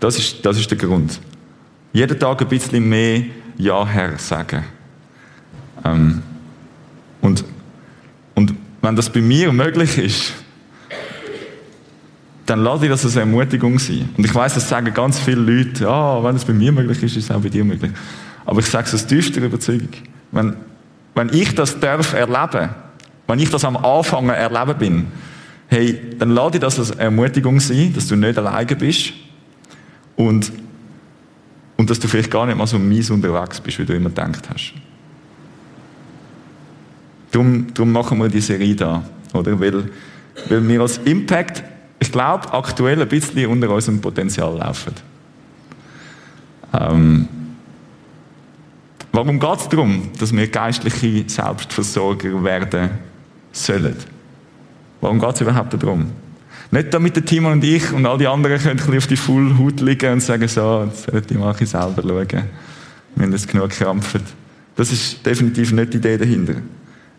Das 0.00 0.18
ist, 0.18 0.44
das 0.44 0.58
ist 0.58 0.70
der 0.70 0.78
Grund. 0.78 1.20
Jeden 1.92 2.18
Tag 2.18 2.42
ein 2.42 2.48
bisschen 2.48 2.86
mehr 2.88 3.24
Ja, 3.56 3.86
Herr 3.86 4.18
sagen. 4.18 4.64
Ähm, 5.84 6.22
und, 7.22 7.44
und 8.34 8.54
wenn 8.82 8.96
das 8.96 9.10
bei 9.10 9.20
mir 9.20 9.52
möglich 9.52 9.96
ist, 9.98 10.32
dann 12.46 12.62
lasse 12.62 12.84
ich 12.84 12.90
das 12.90 13.04
als 13.04 13.16
Ermutigung 13.16 13.78
sein. 13.78 14.08
Und 14.16 14.24
ich 14.24 14.34
weiß, 14.34 14.54
das 14.54 14.68
sagen 14.68 14.94
ganz 14.94 15.18
viele 15.18 15.40
Leute, 15.40 15.84
ja, 15.84 16.22
wenn 16.22 16.36
es 16.36 16.44
bei 16.44 16.52
mir 16.52 16.70
möglich 16.72 17.02
ist, 17.02 17.16
ist 17.16 17.24
es 17.24 17.30
auch 17.30 17.40
bei 17.40 17.48
dir 17.48 17.64
möglich. 17.64 17.90
Aber 18.44 18.60
ich 18.60 18.66
sage 18.66 18.86
es 18.86 18.94
aus 18.94 19.06
tiefster 19.06 19.42
Überzeugung. 19.42 19.88
Wenn, 20.30 20.54
wenn 21.14 21.28
ich 21.30 21.54
das 21.54 21.78
darf 21.80 22.12
erleben, 22.12 22.70
wenn 23.26 23.38
ich 23.40 23.50
das 23.50 23.64
am 23.64 23.76
Anfang 23.76 24.28
erleben 24.28 24.78
bin, 24.78 25.06
hey, 25.66 26.00
dann 26.18 26.30
lade 26.30 26.58
ich 26.58 26.60
das 26.60 26.78
als 26.78 26.90
Ermutigung 26.92 27.58
sein, 27.58 27.92
dass 27.92 28.06
du 28.06 28.14
nicht 28.14 28.38
alleine 28.38 28.76
bist 28.76 29.12
und, 30.14 30.52
und 31.76 31.90
dass 31.90 31.98
du 31.98 32.06
vielleicht 32.06 32.30
gar 32.30 32.46
nicht 32.46 32.56
mal 32.56 32.68
so 32.68 32.78
mies 32.78 33.10
unterwegs 33.10 33.60
bist, 33.60 33.80
wie 33.80 33.84
du 33.84 33.94
immer 33.94 34.10
gedacht 34.10 34.48
hast. 34.52 34.72
Darum, 37.32 37.66
darum 37.74 37.90
machen 37.90 38.18
wir 38.18 38.28
die 38.28 38.40
Serie 38.40 38.76
da, 38.76 39.02
oder? 39.32 39.58
Weil, 39.58 39.90
weil 40.48 40.68
wir 40.68 40.80
als 40.80 40.98
Impact 40.98 41.64
ich 41.98 42.12
glaube, 42.12 42.52
aktuell 42.52 43.00
ein 43.00 43.08
bisschen 43.08 43.46
unter 43.50 43.70
unserem 43.70 44.00
Potenzial 44.00 44.56
laufen. 44.56 44.92
Ähm, 46.78 47.28
warum 49.12 49.40
geht 49.40 49.58
es 49.58 49.68
darum, 49.68 50.10
dass 50.18 50.34
wir 50.34 50.48
geistliche 50.48 51.28
Selbstversorger 51.28 52.42
werden 52.44 52.90
sollen? 53.52 53.96
Warum 55.00 55.20
geht 55.20 55.34
es 55.34 55.40
überhaupt 55.40 55.82
darum? 55.82 56.10
Nicht 56.70 56.92
damit 56.92 57.14
der 57.16 57.24
Timon 57.24 57.52
und 57.52 57.64
ich 57.64 57.92
und 57.92 58.04
all 58.06 58.18
die 58.18 58.26
anderen 58.26 58.58
können 58.58 58.80
ein 58.80 58.96
auf 58.98 59.06
die 59.06 59.16
Fullhaut 59.16 59.80
liegen 59.80 60.14
und 60.14 60.20
sagen, 60.20 60.48
so, 60.48 60.84
jetzt 60.84 61.04
sollte 61.04 61.34
ich 61.34 61.40
mal 61.40 61.54
selber 61.54 62.02
schauen. 62.02 62.42
Haben 63.18 63.32
jetzt 63.32 63.48
genug 63.48 63.70
gekrampft. 63.70 64.20
Das 64.74 64.92
ist 64.92 65.24
definitiv 65.24 65.72
nicht 65.72 65.94
die 65.94 65.98
Idee 65.98 66.18
dahinter. 66.18 66.56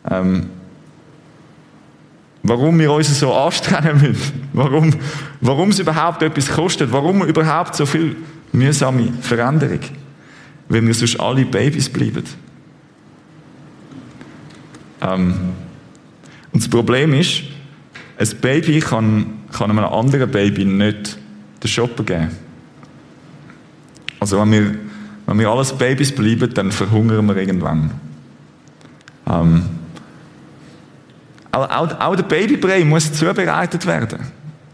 Ähm, 0.10 0.48
Warum 2.48 2.80
wir 2.80 2.92
uns 2.94 3.20
so 3.20 3.34
anstrengen 3.34 4.00
müssen. 4.02 4.48
Warum, 4.54 4.94
warum 5.42 5.70
es 5.70 5.80
überhaupt 5.80 6.22
etwas 6.22 6.48
kostet. 6.48 6.90
Warum 6.94 7.26
überhaupt 7.26 7.76
so 7.76 7.86
viel 7.86 8.16
mühsame 8.54 9.12
Veränderung. 9.22 9.82
Weil 10.70 10.88
wir 10.88 10.94
sonst 10.94 11.20
alle 11.20 11.44
Babys 11.44 11.90
bleiben. 11.90 12.24
Ähm, 15.02 15.34
und 16.54 16.64
das 16.64 16.70
Problem 16.70 17.14
ist, 17.14 17.44
ein 18.18 18.30
Baby 18.40 18.80
kann, 18.80 19.40
kann 19.52 19.70
einem 19.70 19.84
anderen 19.84 20.32
Baby 20.32 20.64
nicht 20.64 21.18
den 21.62 21.68
Shoppen 21.68 22.06
geben. 22.06 22.30
Also 24.22 24.40
wenn 24.40 24.52
wir, 24.54 24.76
wenn 25.26 25.40
wir 25.40 25.50
alles 25.50 25.74
Babys 25.74 26.16
bleiben, 26.16 26.54
dann 26.54 26.72
verhungern 26.72 27.26
wir 27.28 27.36
irgendwann. 27.36 27.92
Ähm, 29.30 29.64
auch, 31.58 31.70
auch, 31.70 32.00
auch 32.00 32.15
der 32.15 32.24
Babybrei 32.24 32.84
muss 32.84 33.12
zubereitet 33.13 33.86
werden. 33.86 34.20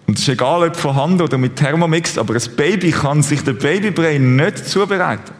Und 0.06 0.18
es 0.18 0.24
ist 0.24 0.30
egal, 0.30 0.68
ob 0.68 0.76
von 0.76 0.96
Hand 0.96 1.22
oder 1.22 1.38
mit 1.38 1.56
Thermomix, 1.56 2.18
aber 2.18 2.36
ein 2.36 2.56
Baby 2.56 2.92
kann 2.92 3.24
sich 3.24 3.44
der 3.44 3.54
Babybrei 3.54 4.18
nicht 4.18 4.68
zubereiten. 4.68 5.34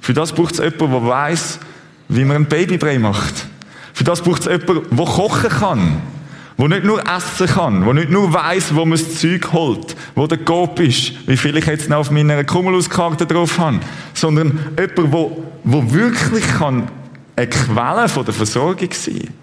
Für 0.00 0.12
das 0.12 0.32
braucht 0.32 0.54
es 0.54 0.58
jemanden, 0.58 0.90
der 0.90 1.06
weiß, 1.06 1.58
wie 2.08 2.24
man 2.24 2.36
ein 2.36 2.46
Babybrei 2.46 2.98
macht. 2.98 3.46
Für 3.94 4.04
das 4.04 4.20
braucht 4.20 4.46
es 4.46 4.46
jemanden, 4.46 4.96
der 4.96 5.06
kochen 5.06 5.50
kann. 5.50 6.02
Der 6.58 6.68
nicht 6.68 6.84
nur 6.84 7.02
essen 7.08 7.46
kann, 7.46 7.84
der 7.84 7.94
nicht 7.94 8.10
nur 8.10 8.32
weiß, 8.32 8.74
wo 8.74 8.84
man 8.84 8.98
das 8.98 9.18
Zeug 9.18 9.52
holt, 9.52 9.96
wo 10.14 10.26
der 10.26 10.38
Coop 10.38 10.78
ist, 10.80 11.26
wie 11.26 11.36
viel 11.36 11.56
ich 11.56 11.66
jetzt 11.66 11.88
noch 11.88 11.98
auf 11.98 12.10
meiner 12.10 12.44
Cumulus-Karte 12.44 13.26
drauf 13.26 13.58
habe, 13.58 13.80
sondern 14.12 14.58
jemand, 14.78 15.12
der, 15.12 15.30
der 15.64 15.92
wirklich 15.92 16.46
kann 16.46 16.88
eine 17.34 17.48
Quelle 17.48 18.08
von 18.08 18.24
der 18.24 18.34
Versorgung 18.34 18.90
sein 18.92 19.18
kann. 19.18 19.41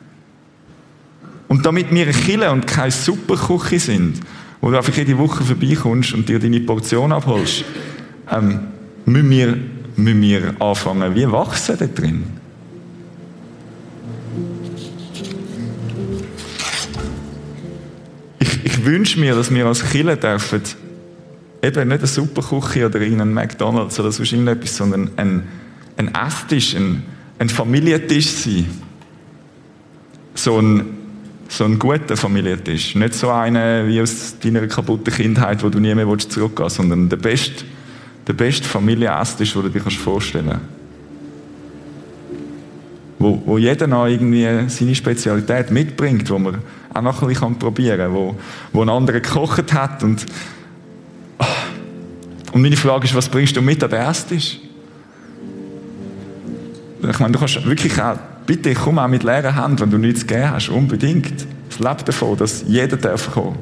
Und 1.49 1.65
damit 1.65 1.91
wir 1.91 2.05
Kille 2.11 2.51
und 2.51 2.67
keine 2.67 2.91
Superküche 2.91 3.79
sind, 3.79 4.19
wo 4.61 4.69
du 4.69 4.77
einfach 4.77 4.95
jede 4.95 5.17
Woche 5.17 5.43
vorbeikommst 5.43 6.13
und 6.13 6.29
dir 6.29 6.39
deine 6.39 6.59
Portion 6.59 7.11
abholst, 7.11 7.65
ähm, 8.31 8.59
müssen, 9.05 9.29
wir, 9.31 9.57
müssen 9.95 10.21
wir 10.21 10.61
anfangen, 10.61 11.15
wie 11.15 11.29
wachsen 11.29 11.75
da 11.79 11.87
drin? 11.87 12.23
Ich, 18.37 18.65
ich 18.65 18.85
wünsche 18.85 19.19
mir, 19.19 19.33
dass 19.33 19.51
wir 19.51 19.65
als 19.65 19.83
Kille 19.89 20.17
dürfen, 20.17 20.61
eben 21.63 21.87
nicht 21.87 21.97
eine 21.97 22.07
Superküche 22.07 22.85
oder 22.85 23.01
in 23.01 23.19
einen 23.19 23.33
McDonalds 23.33 23.99
oder 23.99 24.11
sonst 24.11 24.33
irgendetwas, 24.33 24.77
sondern 24.77 25.09
ein, 25.15 25.47
ein 25.97 26.13
Esstisch, 26.13 26.75
ein, 26.75 27.01
ein 27.39 27.49
Familientisch 27.49 28.27
sein. 28.27 28.67
So 30.35 30.61
ein, 30.61 30.98
so 31.49 31.65
ein 31.65 31.77
guter 31.77 32.15
Familientisch. 32.15 32.95
Nicht 32.95 33.15
so 33.15 33.29
einer 33.29 33.87
wie 33.87 34.01
aus 34.01 34.35
deiner 34.39 34.67
kaputten 34.67 35.13
Kindheit, 35.13 35.63
wo 35.63 35.69
du 35.69 35.79
nie 35.79 35.93
mehr 35.93 36.05
zurückgehen 36.17 36.65
willst, 36.65 36.77
sondern 36.77 37.09
der 37.09 37.17
beste, 37.17 37.65
der 38.27 38.33
beste 38.33 38.67
Familienesstisch, 38.67 39.53
den 39.53 39.63
du 39.63 39.69
dir 39.69 39.81
vorstellen 39.81 40.49
kannst. 40.49 40.65
Wo, 43.17 43.41
wo 43.45 43.57
jeder 43.57 43.87
noch 43.87 44.07
irgendwie 44.07 44.47
seine 44.67 44.95
Spezialität 44.95 45.71
mitbringt, 45.71 46.29
wo 46.29 46.39
man 46.39 46.59
auch 46.93 47.01
noch 47.01 47.21
ein 47.21 47.27
bisschen 47.27 47.59
probieren 47.59 47.97
kann, 47.97 48.13
wo, 48.13 48.35
wo 48.71 48.81
ein 48.81 48.89
anderer 48.89 49.19
gekocht 49.19 49.73
hat 49.73 50.03
und 50.03 50.25
und 52.51 52.61
meine 52.61 52.77
Frage 52.77 53.05
ist, 53.05 53.15
was 53.15 53.29
bringst 53.29 53.55
du 53.55 53.61
mit 53.61 53.83
an 53.83 53.89
den 53.89 54.01
Esstisch? 54.01 54.59
Ich 57.01 57.19
meine, 57.19 57.31
du 57.31 57.39
kannst 57.39 57.63
wirklich 57.65 58.01
auch, 58.01 58.17
bitte 58.49 58.73
komm 58.73 58.97
auch 58.97 59.07
mit 59.07 59.21
leeren 59.21 59.53
Händen, 59.53 59.79
wenn 59.79 59.91
du 59.91 59.99
nichts 59.99 60.25
gegeben 60.25 60.49
hast, 60.49 60.69
unbedingt. 60.69 61.45
Es 61.69 61.77
lebt 61.77 62.07
davon, 62.07 62.35
dass 62.35 62.63
jeder 62.67 62.97
darf 62.97 63.31
kommen. 63.31 63.59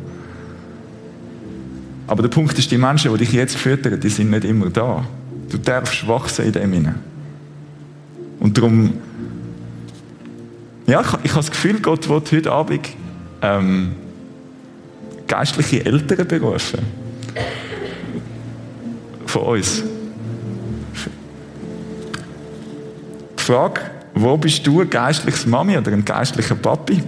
Aber 2.08 2.22
der 2.22 2.30
Punkt 2.30 2.58
ist, 2.58 2.72
die 2.72 2.78
Menschen, 2.78 3.12
die 3.12 3.18
dich 3.18 3.34
jetzt 3.34 3.58
füttern, 3.58 4.00
die 4.00 4.08
sind 4.08 4.30
nicht 4.30 4.46
immer 4.46 4.70
da. 4.70 5.06
Du 5.50 5.58
darfst 5.58 6.08
wachsen 6.08 6.46
in 6.46 6.54
dem 6.54 6.72
hinein. 6.72 6.96
Und 8.40 8.58
darum, 8.58 8.94
ja, 10.86 11.02
ich, 11.02 11.08
ich 11.08 11.32
habe 11.32 11.42
das 11.42 11.52
Gefühl, 11.52 11.82
Gott 11.82 12.08
will 12.08 12.22
heute 12.32 12.50
Abend 12.50 12.88
ähm, 13.42 13.92
geistliche 15.28 15.86
Eltern 15.86 16.26
berufen 16.30 16.80
von 19.26 19.42
uns. 19.42 19.84
Die 23.38 23.44
Frage, 23.44 23.82
wo 24.22 24.38
bist 24.38 24.66
du 24.66 24.82
ein 24.82 24.90
geistliches 24.90 25.46
Mami 25.46 25.78
oder 25.78 25.92
ein 25.92 26.06
geistlicher 26.06 26.56
Papi? 26.56 27.04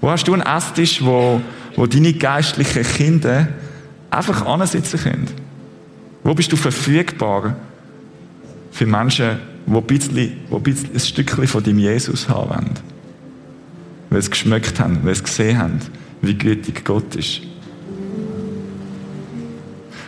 Wo 0.00 0.10
hast 0.10 0.26
du 0.26 0.32
einen 0.34 0.42
Esstisch, 0.42 1.04
wo, 1.04 1.40
wo 1.76 1.86
deine 1.86 2.12
geistlichen 2.12 2.82
Kinder 2.82 3.48
einfach 4.10 4.44
ansitzen 4.46 4.98
können? 4.98 5.28
Wo 6.24 6.34
bist 6.34 6.50
du 6.52 6.56
verfügbar 6.56 7.56
für 8.70 8.86
Menschen, 8.86 9.38
die 9.66 9.76
ein 9.76 9.82
bisschen, 9.84 10.14
die 10.14 10.32
ein, 10.50 10.62
bisschen 10.62 10.92
ein 10.92 11.00
Stückchen 11.00 11.46
von 11.46 11.62
deinem 11.62 11.78
Jesus 11.78 12.28
haben 12.28 12.50
wollen? 12.50 12.70
Weil 14.10 14.22
sie 14.22 14.30
geschmeckt 14.30 14.80
haben, 14.80 15.00
weil 15.04 15.14
sie 15.14 15.22
gesehen 15.22 15.58
haben, 15.58 15.78
wie 16.22 16.34
gütig 16.34 16.84
Gott 16.84 17.14
ist. 17.14 17.42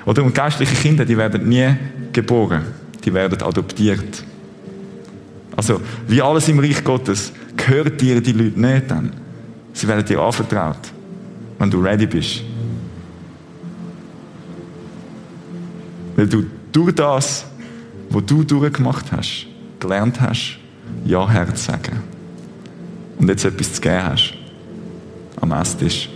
Oder 0.04 0.24
und 0.24 0.34
geistliche 0.34 0.74
Kinder, 0.74 1.04
die 1.04 1.16
werden 1.16 1.48
nie 1.48 1.76
geboren, 2.12 2.64
die 3.04 3.14
werden 3.14 3.40
adoptiert. 3.40 4.24
Also, 5.62 5.80
wie 6.08 6.20
alles 6.20 6.48
im 6.48 6.58
Reich 6.58 6.82
Gottes, 6.82 7.32
gehört 7.56 8.00
dir 8.00 8.20
die 8.20 8.32
Leute 8.32 8.60
nicht 8.60 8.90
dann. 8.90 9.12
Sie 9.72 9.86
werden 9.86 10.04
dir 10.04 10.18
anvertraut, 10.18 10.92
wenn 11.56 11.70
du 11.70 11.80
ready 11.80 12.04
bist. 12.04 12.42
Weil 16.16 16.26
du 16.26 16.46
durch 16.72 16.92
das, 16.96 17.44
was 18.10 18.26
du 18.26 18.42
durchgemacht 18.42 19.12
hast, 19.12 19.46
gelernt 19.78 20.20
hast, 20.20 20.58
Ja, 21.04 21.30
Herr 21.30 21.54
zu 21.54 21.62
sagen. 21.62 22.00
Und 23.20 23.28
jetzt 23.28 23.44
etwas 23.44 23.74
zu 23.74 23.80
geben 23.80 24.02
hast. 24.02 24.34
Am 25.40 25.52
Esstisch. 25.52 26.08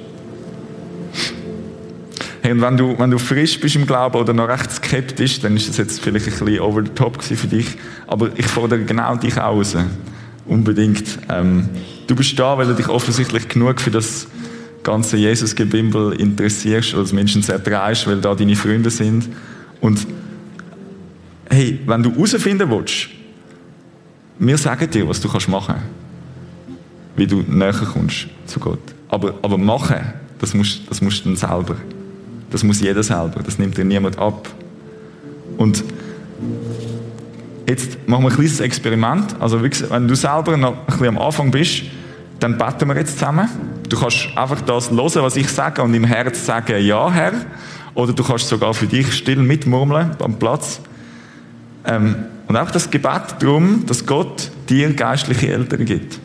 Hey, 2.46 2.52
und 2.52 2.60
wenn 2.60 2.76
du, 2.76 2.96
wenn 2.96 3.10
du 3.10 3.18
frisch 3.18 3.58
bist 3.58 3.74
im 3.74 3.88
Glauben 3.88 4.16
oder 4.16 4.32
noch 4.32 4.46
recht 4.46 4.70
skeptisch, 4.70 5.40
dann 5.40 5.56
ist 5.56 5.68
das 5.68 5.78
jetzt 5.78 6.00
vielleicht 6.00 6.28
ein 6.28 6.38
bisschen 6.38 6.60
over 6.60 6.80
the 6.80 6.90
top 6.94 7.20
für 7.20 7.48
dich. 7.48 7.66
Aber 8.06 8.30
ich 8.36 8.46
fordere 8.46 8.84
genau 8.84 9.16
dich 9.16 9.36
raus. 9.36 9.76
Unbedingt. 10.44 11.18
Ähm, 11.28 11.68
du 12.06 12.14
bist 12.14 12.38
da, 12.38 12.56
weil 12.56 12.68
du 12.68 12.74
dich 12.74 12.88
offensichtlich 12.88 13.48
genug 13.48 13.80
für 13.80 13.90
das 13.90 14.28
ganze 14.84 15.16
Jesus-Gebimbel 15.16 16.12
interessierst 16.20 16.94
oder 16.94 17.04
zumindest 17.04 17.48
erträgst, 17.48 18.06
weil 18.06 18.20
da 18.20 18.32
deine 18.36 18.54
Freunde 18.54 18.90
sind. 18.90 19.28
Und 19.80 20.06
hey, 21.50 21.80
wenn 21.84 22.04
du 22.04 22.12
herausfinden 22.12 22.70
willst, 22.70 23.08
wir 24.38 24.56
sagen 24.56 24.88
dir, 24.88 25.08
was 25.08 25.20
du 25.20 25.28
kannst 25.28 25.48
machen 25.48 25.74
wie 27.16 27.26
du 27.26 27.42
näher 27.48 27.72
kommst 27.72 28.28
zu 28.46 28.60
Gott. 28.60 28.78
Aber, 29.08 29.34
aber 29.42 29.58
machen, 29.58 30.12
das 30.38 30.54
musst, 30.54 30.82
das 30.88 31.00
musst 31.00 31.24
du 31.24 31.30
dann 31.30 31.36
selber. 31.36 31.76
Das 32.50 32.62
muss 32.62 32.80
jeder 32.80 33.02
selber. 33.02 33.42
Das 33.44 33.58
nimmt 33.58 33.76
dir 33.76 33.84
niemand 33.84 34.18
ab. 34.18 34.48
Und 35.56 35.84
jetzt 37.68 38.08
machen 38.08 38.24
wir 38.24 38.30
ein 38.30 38.34
kleines 38.34 38.60
Experiment. 38.60 39.36
Also, 39.40 39.62
wenn 39.62 40.08
du 40.08 40.14
selber 40.14 40.56
noch 40.56 40.76
ein 40.78 40.86
bisschen 40.86 41.08
am 41.08 41.18
Anfang 41.18 41.50
bist, 41.50 41.82
dann 42.40 42.58
beten 42.58 42.88
wir 42.88 42.96
jetzt 42.96 43.14
zusammen. 43.18 43.48
Du 43.88 43.98
kannst 43.98 44.28
einfach 44.36 44.60
das 44.60 44.90
hören, 44.90 45.22
was 45.22 45.36
ich 45.36 45.48
sage 45.48 45.82
und 45.82 45.94
im 45.94 46.04
Herz 46.04 46.44
sagen, 46.44 46.84
ja, 46.84 47.10
Herr. 47.10 47.32
Oder 47.94 48.12
du 48.12 48.22
kannst 48.22 48.48
sogar 48.48 48.74
für 48.74 48.86
dich 48.86 49.12
still 49.14 49.36
mitmurmeln 49.36 50.10
am 50.18 50.38
Platz. 50.38 50.80
Ähm, 51.86 52.16
und 52.46 52.56
auch 52.56 52.70
das 52.70 52.90
Gebet 52.90 53.36
darum, 53.40 53.84
dass 53.86 54.04
Gott 54.04 54.50
dir 54.68 54.92
geistliche 54.92 55.48
Eltern 55.48 55.84
gibt. 55.84 56.20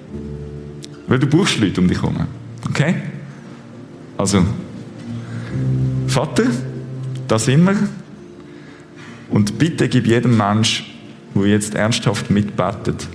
Weil 1.07 1.19
du 1.19 1.27
brauchst 1.27 1.59
Leute 1.59 1.81
um 1.81 1.87
dich 1.87 2.01
herum. 2.01 2.27
Okay? 2.69 2.95
Also, 4.17 4.43
Vater, 6.11 6.43
da 7.27 7.39
sind 7.39 7.63
wir. 7.63 7.75
Und 9.29 9.57
bitte 9.57 9.87
gib 9.87 10.05
jedem 10.05 10.35
Mensch, 10.35 10.93
wo 11.33 11.45
jetzt 11.45 11.73
ernsthaft 11.73 12.29
mitbetet, 12.29 13.07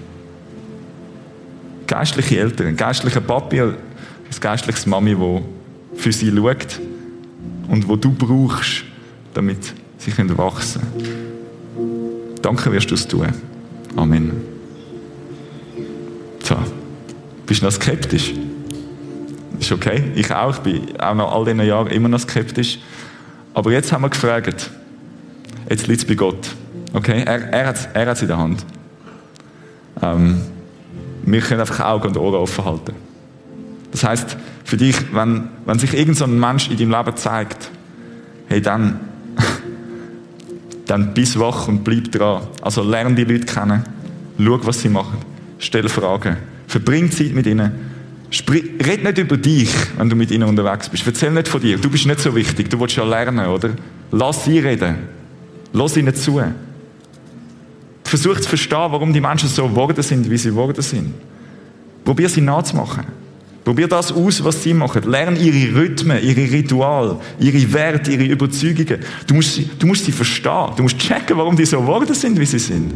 geistliche 1.87 2.41
Eltern, 2.41 2.75
geistliche 2.75 3.21
Papi, 3.21 3.61
ein 3.61 3.75
geistliches 4.41 4.87
Mami, 4.87 5.19
wo 5.19 5.45
für 5.95 6.11
sie 6.11 6.35
schaut 6.35 6.81
und 7.69 7.87
wo 7.87 7.97
du 7.97 8.13
brauchst, 8.13 8.85
damit 9.35 9.75
sie 9.99 10.11
können 10.11 10.37
wachsen 10.39 10.81
können. 10.81 12.37
Danke 12.41 12.73
wirst 12.73 12.91
du 12.91 12.95
es 12.95 13.07
tun. 13.07 13.29
Amen. 13.95 14.33
So. 16.43 16.57
Bist 17.47 17.61
du 17.61 17.67
noch 17.67 17.73
skeptisch? 17.73 18.33
Ist 19.67 19.73
okay. 19.73 20.13
Ich 20.15 20.33
auch. 20.33 20.55
Ich 20.59 20.61
bin 20.61 21.01
auch 21.01 21.15
nach 21.15 21.33
all 21.33 21.45
diesen 21.45 21.61
Jahren 21.63 21.89
immer 21.89 22.09
noch 22.09 22.21
skeptisch. 22.21 22.79
Aber 23.53 23.73
jetzt 23.73 23.91
haben 23.91 24.03
wir 24.03 24.11
gefragt. 24.11 24.71
Jetzt 25.69 25.89
liegt 25.89 26.03
es 26.03 26.07
bei 26.07 26.15
Gott. 26.15 26.55
Okay? 26.93 27.25
Er, 27.27 27.53
er 27.53 27.67
hat 27.67 28.17
es 28.17 28.23
in 28.23 28.29
der 28.29 28.39
Hand. 28.39 28.65
Ähm, 30.01 30.41
wir 31.25 31.41
können 31.41 31.59
einfach 31.59 31.81
Augen 31.81 32.07
und 32.07 32.17
Ohren 32.17 32.37
offen 32.37 32.65
halten. 32.65 32.95
Das 33.91 34.05
heißt, 34.05 34.37
für 34.63 34.77
dich, 34.77 34.95
wenn, 35.13 35.49
wenn 35.65 35.81
sich 35.81 35.95
irgendein 35.95 36.15
so 36.15 36.27
Mensch 36.29 36.71
in 36.71 36.77
deinem 36.77 36.93
Leben 36.93 37.17
zeigt, 37.17 37.69
hey, 38.47 38.63
dann, 38.63 39.01
dann 40.87 41.13
bist 41.13 41.41
wach 41.41 41.67
und 41.67 41.83
bleib 41.83 42.13
dran. 42.13 42.43
Also 42.63 42.85
lern 42.85 43.17
die 43.17 43.25
Leute 43.25 43.47
kennen, 43.47 43.83
schau, 44.39 44.61
was 44.65 44.81
sie 44.83 44.91
machen, 44.91 45.19
stell 45.59 45.89
Fragen, 45.89 46.37
verbring 46.69 47.11
Zeit 47.11 47.33
mit 47.33 47.49
ihnen 47.49 47.96
Red 48.31 49.05
nicht 49.05 49.19
über 49.19 49.37
dich, 49.37 49.71
wenn 49.97 50.11
du 50.11 50.17
mit 50.17 50.31
ihnen 50.31 50.49
unterwegs 50.49 50.89
bist. 50.89 51.07
Erzähl 51.07 51.31
nicht 51.31 51.49
von 51.49 51.61
dir. 51.61 51.79
Du 51.79 51.89
bist 51.89 52.07
nicht 52.07 52.21
so 52.21 52.35
wichtig. 52.35 52.69
Du 52.69 52.81
willst 52.81 52.97
ja 52.97 53.05
lernen, 53.05 53.47
oder? 53.47 53.71
Lass 54.11 54.45
sie 54.45 54.59
reden. 54.59 54.97
Lass 55.73 55.97
ihnen 55.97 56.15
zu. 56.15 56.41
Versuch 58.05 58.41
zu 58.41 58.49
verstehen, 58.49 58.91
warum 58.91 59.13
die 59.13 59.21
Menschen 59.21 59.49
so 59.49 59.69
geworden 59.69 60.03
sind, 60.03 60.29
wie 60.31 60.39
sie 60.39 60.51
geworden 60.51 60.83
sind. 60.83 61.15
Probier 62.05 62.29
sie 62.29 62.41
nachzumachen. 62.41 63.05
Probier 63.65 63.89
das 63.89 64.13
aus, 64.13 64.45
was 64.45 64.63
sie 64.63 64.75
machen. 64.75 65.03
Lern 65.11 65.37
ihre 65.37 65.75
Rhythmen, 65.77 66.23
ihre 66.23 66.53
Rituale, 66.53 67.19
ihre 67.41 67.73
Werte, 67.73 68.13
ihre 68.13 68.25
Überzeugungen. 68.25 69.01
Du 69.27 69.35
musst, 69.35 69.55
sie, 69.55 69.69
du 69.77 69.89
musst 69.89 70.05
sie 70.05 70.13
verstehen. 70.13 70.71
Du 70.77 70.85
musst 70.85 70.99
checken, 70.99 71.37
warum 71.37 71.57
die 71.57 71.65
so 71.65 71.81
geworden 71.81 72.15
sind, 72.15 72.39
wie 72.39 72.47
sie 72.47 72.61
sind. 72.61 72.93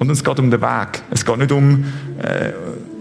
Und 0.00 0.08
es 0.08 0.24
geht 0.24 0.38
um 0.38 0.50
den 0.50 0.62
Weg. 0.62 1.02
Es 1.10 1.26
geht 1.26 1.36
nicht 1.36 1.52
um 1.52 1.84
äh, 2.22 2.52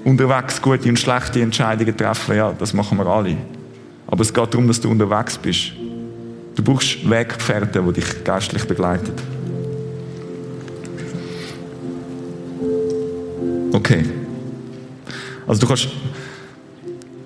unterwegs 0.03 0.61
gute 0.61 0.89
und 0.89 0.99
schlechte 0.99 1.39
Entscheidungen 1.39 1.95
treffen. 1.95 2.35
Ja, 2.35 2.51
das 2.51 2.73
machen 2.73 2.97
wir 2.97 3.07
alle. 3.07 3.37
Aber 4.05 4.21
es 4.21 4.33
geht 4.33 4.53
darum, 4.53 4.67
dass 4.67 4.81
du 4.81 4.91
unterwegs 4.91 5.37
bist. 5.37 5.71
Du 6.55 6.61
brauchst 6.61 7.09
Weggefährten, 7.09 7.85
die 7.87 7.93
dich 8.01 8.23
geistlich 8.25 8.65
begleiten. 8.65 9.13
Okay. 13.71 14.03
Also 15.47 15.61
du 15.61 15.67
kannst 15.67 15.87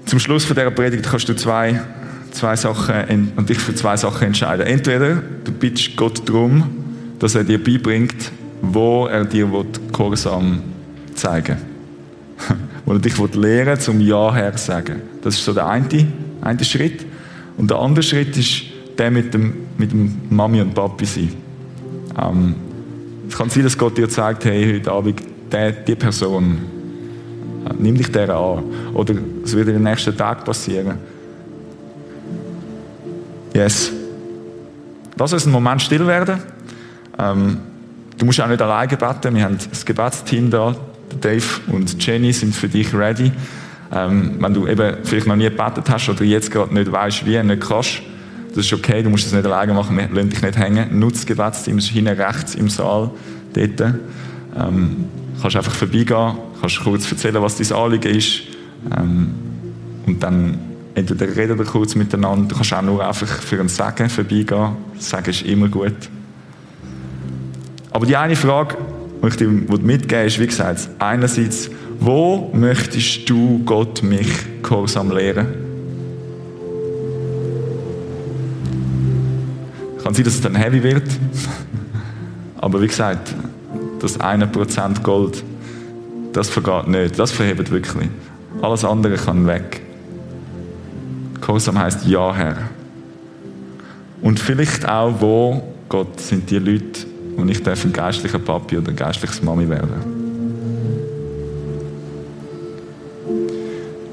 zum 0.05 0.19
Schluss 0.19 0.45
von 0.45 0.55
dieser 0.55 0.69
Predigt 0.69 1.03
kannst 1.09 1.27
du 1.27 1.35
zwei, 1.35 1.81
zwei 2.29 2.55
Sachen 2.55 3.31
und 3.37 3.49
dich 3.49 3.57
für 3.57 3.73
zwei 3.73 3.97
Sachen 3.97 4.27
entscheiden. 4.27 4.67
Entweder 4.67 5.15
du 5.15 5.51
bittest 5.51 5.97
Gott 5.97 6.29
darum, 6.29 6.63
dass 7.17 7.33
er 7.33 7.43
dir 7.43 7.63
beibringt, 7.63 8.31
wo 8.65 9.07
er 9.07 9.25
dir 9.25 9.47
Gehorsam 9.91 10.61
zeigen 11.13 11.57
will. 12.47 12.57
wo 12.85 12.93
er 12.93 12.99
dich 12.99 13.17
lehren 13.35 13.67
will, 13.67 13.79
zum 13.79 13.99
Ja 13.99 14.33
her 14.33 14.57
sagen. 14.57 15.01
Das 15.21 15.35
ist 15.35 15.43
so 15.43 15.53
der 15.53 15.67
eine, 15.67 16.07
eine 16.41 16.63
Schritt. 16.63 17.05
Und 17.57 17.69
der 17.69 17.77
andere 17.77 18.03
Schritt 18.03 18.35
ist 18.37 18.63
der 18.97 19.11
mit 19.11 19.33
dem, 19.33 19.53
mit 19.77 19.91
dem 19.91 20.13
Mami 20.29 20.61
und 20.61 20.73
Papi 20.73 21.05
sein. 21.05 21.33
Ähm, 22.21 22.55
es 23.27 23.37
kann 23.37 23.49
sein, 23.49 23.63
dass 23.63 23.77
Gott 23.77 23.97
dir 23.97 24.09
sagt, 24.09 24.45
hey, 24.45 24.75
heute 24.75 24.91
Abend, 24.91 25.19
die, 25.51 25.73
die 25.85 25.95
Person, 25.95 26.57
äh, 27.65 27.73
nimm 27.77 27.97
dich 27.97 28.11
der 28.11 28.29
an. 28.29 28.63
Oder 28.93 29.15
es 29.43 29.53
wird 29.53 29.67
in 29.67 29.73
den 29.75 29.83
nächsten 29.83 30.15
Tag 30.15 30.45
passieren. 30.45 30.97
Yes. 33.53 33.91
Lass 35.17 35.33
uns 35.33 35.43
einen 35.43 35.53
Moment 35.53 35.81
still 35.81 36.07
werden. 36.07 36.39
Ähm, 37.19 37.57
du 38.17 38.25
musst 38.25 38.41
auch 38.41 38.47
nicht 38.47 38.61
alleine 38.61 38.97
beten. 38.97 39.35
Wir 39.35 39.43
haben 39.43 39.57
das 39.69 39.85
Gebetsteam 39.85 40.49
da. 40.49 40.75
Dave 41.21 41.43
und 41.67 42.03
Jenny 42.05 42.33
sind 42.33 42.55
für 42.55 42.67
dich 42.67 42.93
ready. 42.93 43.31
Ähm, 43.91 44.37
wenn 44.39 44.53
du 44.53 44.67
eben 44.67 44.97
vielleicht 45.03 45.27
noch 45.27 45.35
nie 45.35 45.49
gebetet 45.49 45.89
hast 45.89 46.09
oder 46.09 46.23
jetzt 46.23 46.49
gerade 46.51 46.73
nicht 46.73 46.91
weißt, 46.91 47.25
wie, 47.25 47.41
nicht 47.43 47.61
kannst, 47.61 48.01
das 48.55 48.65
ist 48.65 48.73
okay, 48.73 49.03
du 49.03 49.09
musst 49.09 49.25
es 49.25 49.33
nicht 49.33 49.45
alleine 49.45 49.73
machen, 49.73 49.97
wir 49.97 50.07
lassen 50.09 50.29
dich 50.29 50.41
nicht 50.41 50.57
hängen. 50.57 50.99
Nutze 50.99 51.17
das 51.17 51.25
Gebetsteam, 51.25 51.77
ist 51.77 51.89
hinten 51.89 52.19
rechts 52.19 52.55
im 52.55 52.69
Saal, 52.69 53.11
dort. 53.53 53.81
Ähm, 54.55 55.05
kannst 55.41 55.55
einfach 55.55 55.73
vorbeigehen, 55.73 56.33
kannst 56.59 56.79
kurz 56.81 57.11
erzählen, 57.11 57.41
was 57.41 57.57
dein 57.57 57.77
Anliegen 57.77 58.15
ist. 58.15 58.41
Ähm, 58.97 59.31
und 60.05 60.21
dann 60.21 60.59
entweder 60.95 61.35
reden 61.35 61.57
wir 61.57 61.65
kurz 61.65 61.95
miteinander, 61.95 62.49
du 62.49 62.55
kannst 62.55 62.73
auch 62.73 62.81
nur 62.81 63.05
einfach 63.05 63.27
für 63.27 63.59
ein 63.59 63.69
Sagen 63.69 64.09
vorbeigehen. 64.09 64.75
Sagen 64.99 65.29
ist 65.29 65.43
immer 65.43 65.67
gut. 65.67 65.93
Aber 67.93 68.07
die 68.07 68.17
eine 68.17 68.35
Frage, 68.35 68.75
die 69.21 69.27
ich 69.27 69.37
dir 69.37 69.47
mitgeben 69.47 70.25
ist, 70.25 70.39
wie 70.39 70.47
gesagt, 70.47 70.89
einerseits, 70.97 71.69
wo 71.99 72.49
möchtest 72.53 73.29
du 73.29 73.61
Gott 73.63 74.01
mich 74.01 74.27
gehorsam 74.63 75.11
lehren? 75.11 75.47
Kann 80.03 80.13
sein, 80.13 80.25
dass 80.25 80.33
es 80.33 80.41
dann 80.41 80.55
heavy 80.55 80.81
wird. 80.81 81.07
Aber 82.57 82.81
wie 82.81 82.87
gesagt, 82.87 83.33
das 83.99 84.19
eine 84.19 84.47
Prozent 84.47 85.03
Gold, 85.03 85.43
das 86.33 86.49
vergeht 86.49 86.87
nicht. 86.87 87.19
Das 87.19 87.31
verhebt 87.31 87.69
wirklich. 87.69 88.09
Alles 88.61 88.83
andere 88.83 89.15
kann 89.15 89.45
weg. 89.45 89.81
Gehorsam 91.39 91.77
heißt 91.77 92.07
Ja, 92.07 92.33
Herr. 92.33 92.57
Und 94.21 94.39
vielleicht 94.39 94.87
auch, 94.87 95.13
wo 95.19 95.63
Gott 95.89 96.19
sind 96.19 96.49
die 96.49 96.57
Leute, 96.57 97.12
wo 97.35 97.43
ich 97.45 97.61
darf 97.63 97.83
ein 97.85 97.93
geistlicher 97.93 98.39
Papi 98.39 98.77
oder 98.77 98.89
ein 98.89 98.95
geistliches 98.95 99.41
Mami 99.41 99.67
werden. 99.69 100.23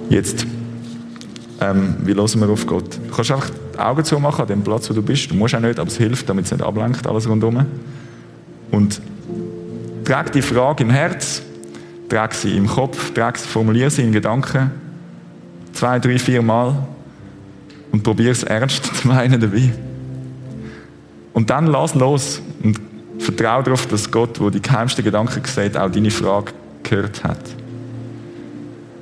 Jetzt, 0.08 0.44
ähm, 1.60 1.96
wie 2.02 2.14
hören 2.14 2.40
wir 2.40 2.48
auf 2.48 2.66
Gott? 2.66 2.98
Du 3.06 3.14
kannst 3.14 3.30
einfach 3.30 3.50
die 3.74 3.78
Augen 3.78 4.04
zumachen 4.04 4.42
an 4.42 4.48
dem 4.48 4.62
Platz, 4.62 4.90
wo 4.90 4.94
du 4.94 5.02
bist. 5.02 5.30
Du 5.30 5.34
musst 5.36 5.54
auch 5.54 5.60
nicht, 5.60 5.78
aber 5.78 5.88
es 5.88 5.96
hilft, 5.96 6.28
damit 6.28 6.46
es 6.46 6.50
nicht 6.50 6.62
ablenkt, 6.62 7.06
alles 7.06 7.28
rundherum. 7.28 7.64
Und 8.72 9.00
trag 10.04 10.32
die 10.32 10.42
Frage 10.42 10.82
im 10.82 10.90
Herz, 10.90 11.42
trag 12.08 12.34
sie 12.34 12.56
im 12.56 12.66
Kopf, 12.66 13.12
trag 13.12 13.38
sie, 13.38 13.46
formulier 13.46 13.88
sie 13.88 14.02
in 14.02 14.10
Gedanken. 14.10 14.72
Zwei, 15.72 16.00
drei, 16.00 16.18
vier 16.18 16.42
Mal. 16.42 16.74
Und 17.92 18.02
probier 18.02 18.32
es 18.32 18.42
ernst 18.42 18.84
zu 18.96 19.06
meinen 19.06 19.40
dabei. 19.40 19.72
Und 21.32 21.50
dann 21.50 21.66
lass 21.68 21.94
los 21.94 22.42
und 22.62 22.89
vertraue 23.30 23.62
darauf, 23.62 23.86
dass 23.86 24.10
Gott, 24.10 24.40
wo 24.40 24.50
die 24.50 24.62
geheimsten 24.62 25.04
Gedanken 25.04 25.42
sieht, 25.44 25.76
auch 25.76 25.90
deine 25.90 26.10
Frage 26.10 26.52
gehört 26.82 27.24
hat. 27.24 27.40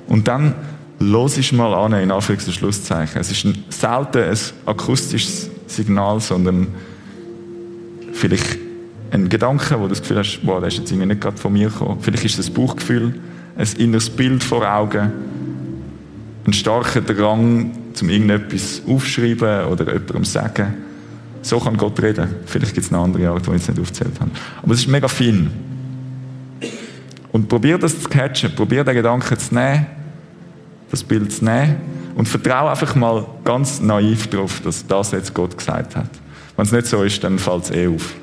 Und 0.07 0.29
dann 0.29 0.55
los 0.99 1.37
ich 1.39 1.53
mal 1.53 1.75
an, 1.75 1.93
in 1.93 2.11
Anführungs- 2.11 2.47
und 2.47 2.55
Schlusszeichen. 2.55 3.21
Es 3.21 3.31
ist 3.31 3.45
ein, 3.45 3.65
selten 3.69 4.23
ein 4.23 4.39
akustisches 4.67 5.51
Signal, 5.67 6.21
sondern 6.21 6.69
vielleicht 8.13 8.59
ein 9.11 9.29
Gedanke, 9.29 9.79
wo 9.79 9.85
du 9.85 9.91
das 9.91 10.01
Gefühl 10.01 10.19
hast, 10.19 10.41
wow, 10.43 10.59
der 10.59 10.69
ist 10.69 10.79
jetzt 10.79 10.91
irgendwie 10.91 11.07
nicht 11.07 11.21
gerade 11.21 11.37
von 11.37 11.53
mir 11.53 11.69
gekommen. 11.69 11.99
Vielleicht 12.01 12.25
ist 12.25 12.39
es 12.39 12.49
ein 12.49 12.55
Bauchgefühl, 12.55 13.21
ein 13.57 13.69
inneres 13.79 14.11
Bild 14.11 14.43
vor 14.43 14.69
Augen, 14.69 15.13
ein 16.47 16.53
starker 16.53 17.01
Drang, 17.01 17.73
zum 17.95 18.11
irgendetwas 18.11 18.83
aufschreiben 18.87 19.67
oder 19.67 19.87
jemandem 19.87 20.25
sagen. 20.25 20.88
So 21.43 21.61
kann 21.61 21.77
Gott 21.77 22.01
reden. 22.03 22.35
Vielleicht 22.47 22.75
gibt 22.75 22.87
es 22.87 22.93
eine 22.93 23.03
andere 23.03 23.29
Art, 23.31 23.47
die 23.47 23.51
ich 23.51 23.57
jetzt 23.57 23.69
nicht 23.69 23.81
aufgezählt 23.81 24.21
habe. 24.21 24.31
Aber 24.63 24.75
es 24.75 24.81
ist 24.81 24.89
mega 24.89 25.09
fein. 25.09 25.51
Und 27.33 27.49
probier 27.49 27.79
das 27.79 28.01
zu 28.03 28.09
catchen, 28.09 28.55
probier 28.55 28.85
den 28.85 28.95
Gedanken 28.95 29.39
zu 29.39 29.55
nehmen 29.55 29.87
das 30.91 31.05
Bild 31.05 31.33
zu 31.33 31.45
nehmen 31.45 31.77
und 32.15 32.27
vertraue 32.27 32.71
einfach 32.71 32.95
mal 32.95 33.27
ganz 33.45 33.81
naiv 33.81 34.27
darauf, 34.29 34.61
dass 34.61 34.87
das 34.87 35.13
jetzt 35.13 35.35
Gott 35.35 35.57
gesagt 35.57 35.97
hat. 35.97 36.11
Wenn 36.57 36.67
es 36.67 36.73
nicht 36.73 36.87
so 36.87 37.03
ist, 37.03 37.23
dann 37.23 37.39
fällt 37.39 37.65
es 37.65 37.71
eh 37.71 37.89
auf. 37.89 38.15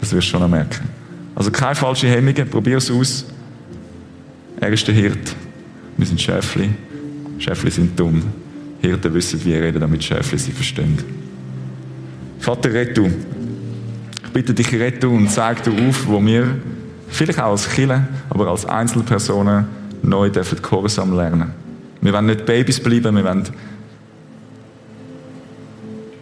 Das 0.00 0.12
wirst 0.12 0.28
du 0.28 0.30
schon 0.32 0.40
noch 0.40 0.48
merken. 0.48 0.88
Also 1.34 1.50
keine 1.50 1.74
falschen 1.74 2.08
Hemmungen, 2.08 2.48
probier 2.48 2.76
es 2.76 2.90
aus. 2.90 3.24
Er 4.60 4.72
ist 4.72 4.86
der 4.86 4.94
Hirt. 4.94 5.34
Wir 5.96 6.06
sind 6.06 6.20
Schäfli. 6.20 6.70
Schäfli 7.38 7.70
sind 7.70 7.98
dumm. 7.98 8.22
Hirten 8.80 9.12
wissen, 9.14 9.44
wie 9.44 9.54
reden, 9.54 9.80
damit 9.80 10.04
Schäfli 10.04 10.38
sie 10.38 10.52
verstehen. 10.52 10.98
Vater, 12.44 12.74
rett 12.74 12.94
du. 12.94 13.06
Ich 13.06 14.32
bitte 14.34 14.52
dich, 14.52 14.70
rett 14.74 15.02
du 15.02 15.08
und 15.08 15.30
zeig 15.30 15.62
du 15.62 15.70
auf, 15.70 16.06
wo 16.06 16.22
wir, 16.22 16.58
vielleicht 17.08 17.40
auch 17.40 17.52
als 17.52 17.66
Killer, 17.66 18.06
aber 18.28 18.48
als 18.48 18.66
Einzelpersonen, 18.66 19.64
neu 20.02 20.28
dürfen 20.28 20.60
Gehorsam 20.60 21.16
lernen. 21.16 21.52
Wir 22.02 22.12
wollen 22.12 22.26
nicht 22.26 22.44
Babys 22.44 22.78
bleiben, 22.78 23.16
wir 23.16 23.24
wollen, 23.24 23.48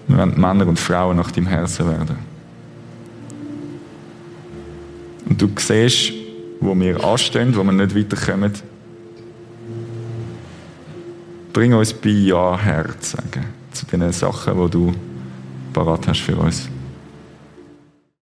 wir 0.07 0.17
wollen 0.17 0.41
Männer 0.41 0.69
und 0.69 0.79
Frauen 0.79 1.17
nach 1.17 1.33
deinem 1.33 1.49
Herzen 1.49 1.89
werden. 1.89 2.17
Und 5.29 5.43
du 5.43 5.51
siehst, 5.59 6.13
wo 6.61 6.79
wir 6.79 7.03
anstehen, 7.03 7.53
wo 7.57 7.65
wir 7.65 7.73
nicht 7.73 7.97
weiterkommen. 7.97 8.53
Bring 11.53 11.75
uns 11.75 11.93
bei 11.93 12.11
Ja, 12.11 12.57
Herr, 12.57 12.85
zu 13.01 13.17
den 13.91 14.13
Sachen, 14.13 14.65
die 14.65 14.71
du 14.71 14.95
parat 15.73 16.07
hast 16.09 16.21
für 16.21 16.37
uns. 16.37 16.69